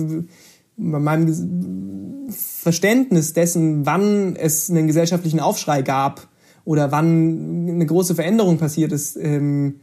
bei 0.80 1.00
meinem 1.00 2.30
Verständnis 2.32 3.34
dessen, 3.34 3.86
wann 3.86 4.36
es 4.36 4.70
einen 4.70 4.88
gesellschaftlichen 4.88 5.40
Aufschrei 5.40 5.82
gab 5.82 6.28
oder 6.66 6.92
wann 6.92 7.68
eine 7.70 7.86
große 7.86 8.16
Veränderung 8.16 8.58
passiert 8.58 8.92
ist, 8.92 9.18
ähm, 9.18 9.82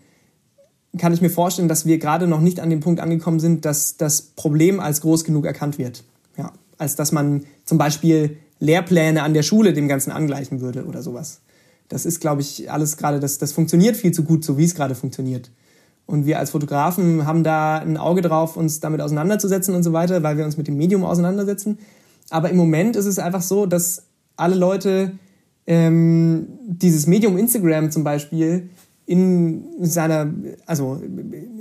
kann 0.99 1.13
ich 1.13 1.21
mir 1.21 1.31
vorstellen, 1.31 1.69
dass 1.69 1.85
wir 1.85 1.99
gerade 1.99 2.27
noch 2.27 2.41
nicht 2.41 2.61
an 2.61 2.71
dem 2.71 2.81
Punkt 2.81 3.01
angekommen 3.01 3.41
sind, 3.41 3.65
dass 3.65 3.97
das 3.97 4.23
Problem 4.23 4.81
als 4.81 5.03
groß 5.03 5.25
genug 5.25 5.45
erkannt 5.45 5.79
wird. 5.79 6.05
Ja, 6.39 6.53
als 6.79 6.97
dass 6.97 7.13
man 7.13 7.45
zum 7.65 7.77
Beispiel 7.77 8.39
Lehrpläne 8.61 9.23
an 9.23 9.35
der 9.35 9.43
Schule 9.43 9.75
dem 9.75 9.89
Ganzen 9.89 10.11
angleichen 10.11 10.61
würde 10.61 10.87
oder 10.87 11.03
sowas. 11.03 11.41
Das 11.89 12.07
ist, 12.07 12.21
glaube 12.21 12.41
ich, 12.41 12.71
alles 12.71 12.97
gerade, 12.97 13.21
das, 13.21 13.39
das 13.39 13.53
funktioniert 13.53 13.97
viel 13.97 14.13
zu 14.13 14.25
gut, 14.25 14.45
so 14.45 14.57
wie 14.59 14.65
es 14.65 14.75
gerade 14.75 14.95
funktioniert. 14.95 15.51
Und 16.07 16.25
wir 16.25 16.39
als 16.39 16.51
Fotografen 16.51 17.27
haben 17.27 17.43
da 17.43 17.79
ein 17.79 17.97
Auge 17.97 18.23
drauf, 18.23 18.57
uns 18.57 18.81
damit 18.81 19.01
auseinanderzusetzen 19.01 19.75
und 19.75 19.83
so 19.83 19.93
weiter, 19.93 20.23
weil 20.23 20.39
wir 20.39 20.45
uns 20.45 20.57
mit 20.57 20.69
dem 20.69 20.77
Medium 20.77 21.05
auseinandersetzen. 21.05 21.79
Aber 22.31 22.51
im 22.51 22.57
Moment 22.57 22.97
ist 22.97 23.07
es 23.07 23.19
einfach 23.19 23.43
so, 23.43 23.67
dass 23.67 24.05
alle 24.37 24.55
Leute 24.55 25.13
ähm, 25.67 26.47
dieses 26.67 27.07
Medium 27.07 27.37
Instagram 27.37 27.91
zum 27.91 28.05
Beispiel 28.05 28.71
in 29.07 29.65
seiner, 29.81 30.33
also 30.67 31.01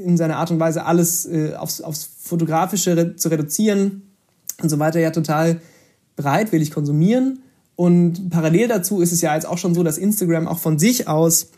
in 0.03 0.17
seiner 0.17 0.37
Art 0.37 0.51
und 0.51 0.59
Weise 0.59 0.85
alles 0.85 1.25
äh, 1.25 1.53
aufs, 1.55 1.81
aufs 1.81 2.09
Fotografische 2.21 2.97
re 2.97 3.15
zu 3.15 3.29
reduzieren 3.29 4.03
und 4.61 4.69
so 4.69 4.79
weiter 4.79 4.99
ja 4.99 5.11
total 5.11 5.61
bereitwillig 6.15 6.71
konsumieren. 6.71 7.39
Und 7.75 8.29
parallel 8.29 8.67
dazu 8.67 9.01
ist 9.01 9.11
es 9.11 9.21
ja 9.21 9.35
jetzt 9.35 9.45
auch 9.45 9.57
schon 9.57 9.75
so, 9.75 9.83
dass 9.83 9.97
Instagram 9.97 10.47
auch 10.47 10.59
von 10.59 10.79
sich 10.79 11.07
aus 11.07 11.51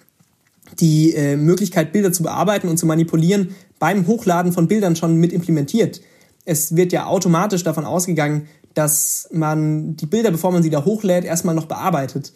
die 0.79 1.13
äh, 1.13 1.35
Möglichkeit, 1.35 1.91
Bilder 1.93 2.11
zu 2.11 2.23
bearbeiten 2.23 2.67
und 2.67 2.77
zu 2.77 2.85
manipulieren, 2.85 3.55
beim 3.79 4.07
Hochladen 4.07 4.51
von 4.51 4.67
Bildern 4.67 4.95
schon 4.95 5.17
mit 5.17 5.33
implementiert. 5.33 6.01
Es 6.45 6.75
wird 6.75 6.91
ja 6.91 7.05
automatisch 7.05 7.63
davon 7.63 7.85
ausgegangen, 7.85 8.47
dass 8.73 9.27
man 9.31 9.95
die 9.95 10.05
Bilder, 10.05 10.31
bevor 10.31 10.51
man 10.51 10.63
sie 10.63 10.69
da 10.69 10.85
hochlädt, 10.85 11.25
erstmal 11.25 11.55
noch 11.55 11.65
bearbeitet. 11.65 12.33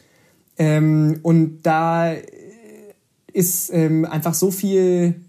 Ähm, 0.58 1.20
und 1.24 1.62
da 1.64 2.14
ist 3.32 3.72
ähm, 3.74 4.06
einfach 4.06 4.34
so 4.34 4.52
viel 4.52 5.22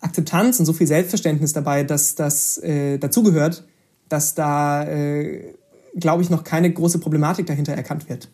Akzeptanz 0.00 0.58
und 0.58 0.66
so 0.66 0.72
viel 0.72 0.86
Selbstverständnis 0.86 1.52
dabei, 1.52 1.84
dass 1.84 2.14
das 2.14 2.58
äh, 2.58 2.98
dazugehört, 2.98 3.64
dass 4.08 4.34
da, 4.34 4.84
äh, 4.84 5.54
glaube 5.96 6.22
ich, 6.22 6.30
noch 6.30 6.44
keine 6.44 6.72
große 6.72 6.98
Problematik 6.98 7.46
dahinter 7.46 7.72
erkannt 7.72 8.08
wird. 8.08 8.28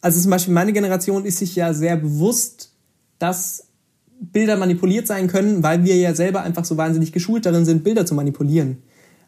Also 0.00 0.20
zum 0.20 0.30
Beispiel 0.30 0.54
meine 0.54 0.72
Generation 0.72 1.24
ist 1.24 1.38
sich 1.38 1.54
ja 1.56 1.74
sehr 1.74 1.96
bewusst, 1.96 2.72
dass 3.18 3.68
Bilder 4.20 4.56
manipuliert 4.56 5.06
sein 5.06 5.28
können, 5.28 5.62
weil 5.62 5.84
wir 5.84 5.96
ja 5.96 6.14
selber 6.14 6.42
einfach 6.42 6.64
so 6.64 6.76
wahnsinnig 6.76 7.12
geschult 7.12 7.46
darin 7.46 7.64
sind, 7.64 7.84
Bilder 7.84 8.06
zu 8.06 8.14
manipulieren. 8.14 8.78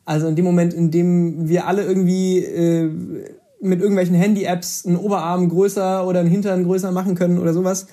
Also 0.04 0.26
in 0.26 0.36
dem 0.36 0.44
Moment, 0.44 0.72
in 0.72 0.90
dem 0.90 1.48
wir 1.48 1.66
alle 1.66 1.84
irgendwie 1.84 2.38
äh, 2.38 2.90
mit 3.60 3.80
irgendwelchen 3.80 4.14
Handy-Apps 4.14 4.86
einen 4.86 4.96
Oberarm 4.96 5.48
größer 5.48 6.06
oder 6.06 6.20
einen 6.20 6.30
Hintern 6.30 6.64
größer 6.64 6.92
machen 6.92 7.14
können 7.14 7.38
oder 7.38 7.52
sowas, 7.52 7.86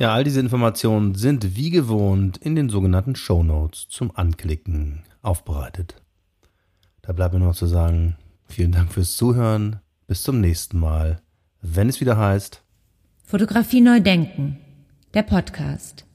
Ja, 0.00 0.14
all 0.14 0.24
diese 0.24 0.40
Informationen 0.40 1.14
sind 1.14 1.56
wie 1.56 1.68
gewohnt 1.68 2.38
in 2.38 2.56
den 2.56 2.70
sogenannten 2.70 3.16
Show 3.16 3.42
Notes 3.42 3.86
zum 3.90 4.16
Anklicken 4.16 5.02
aufbereitet. 5.20 5.94
Da 7.02 7.12
bleibt 7.12 7.34
mir 7.34 7.40
noch 7.40 7.54
zu 7.54 7.66
sagen, 7.66 8.16
vielen 8.46 8.72
Dank 8.72 8.94
fürs 8.94 9.14
Zuhören. 9.14 9.80
Bis 10.06 10.22
zum 10.22 10.40
nächsten 10.40 10.80
Mal, 10.80 11.20
wenn 11.60 11.90
es 11.90 12.00
wieder 12.00 12.16
heißt 12.16 12.62
Fotografie 13.24 13.82
neu 13.82 14.00
denken, 14.00 14.56
der 15.12 15.22
Podcast. 15.22 16.06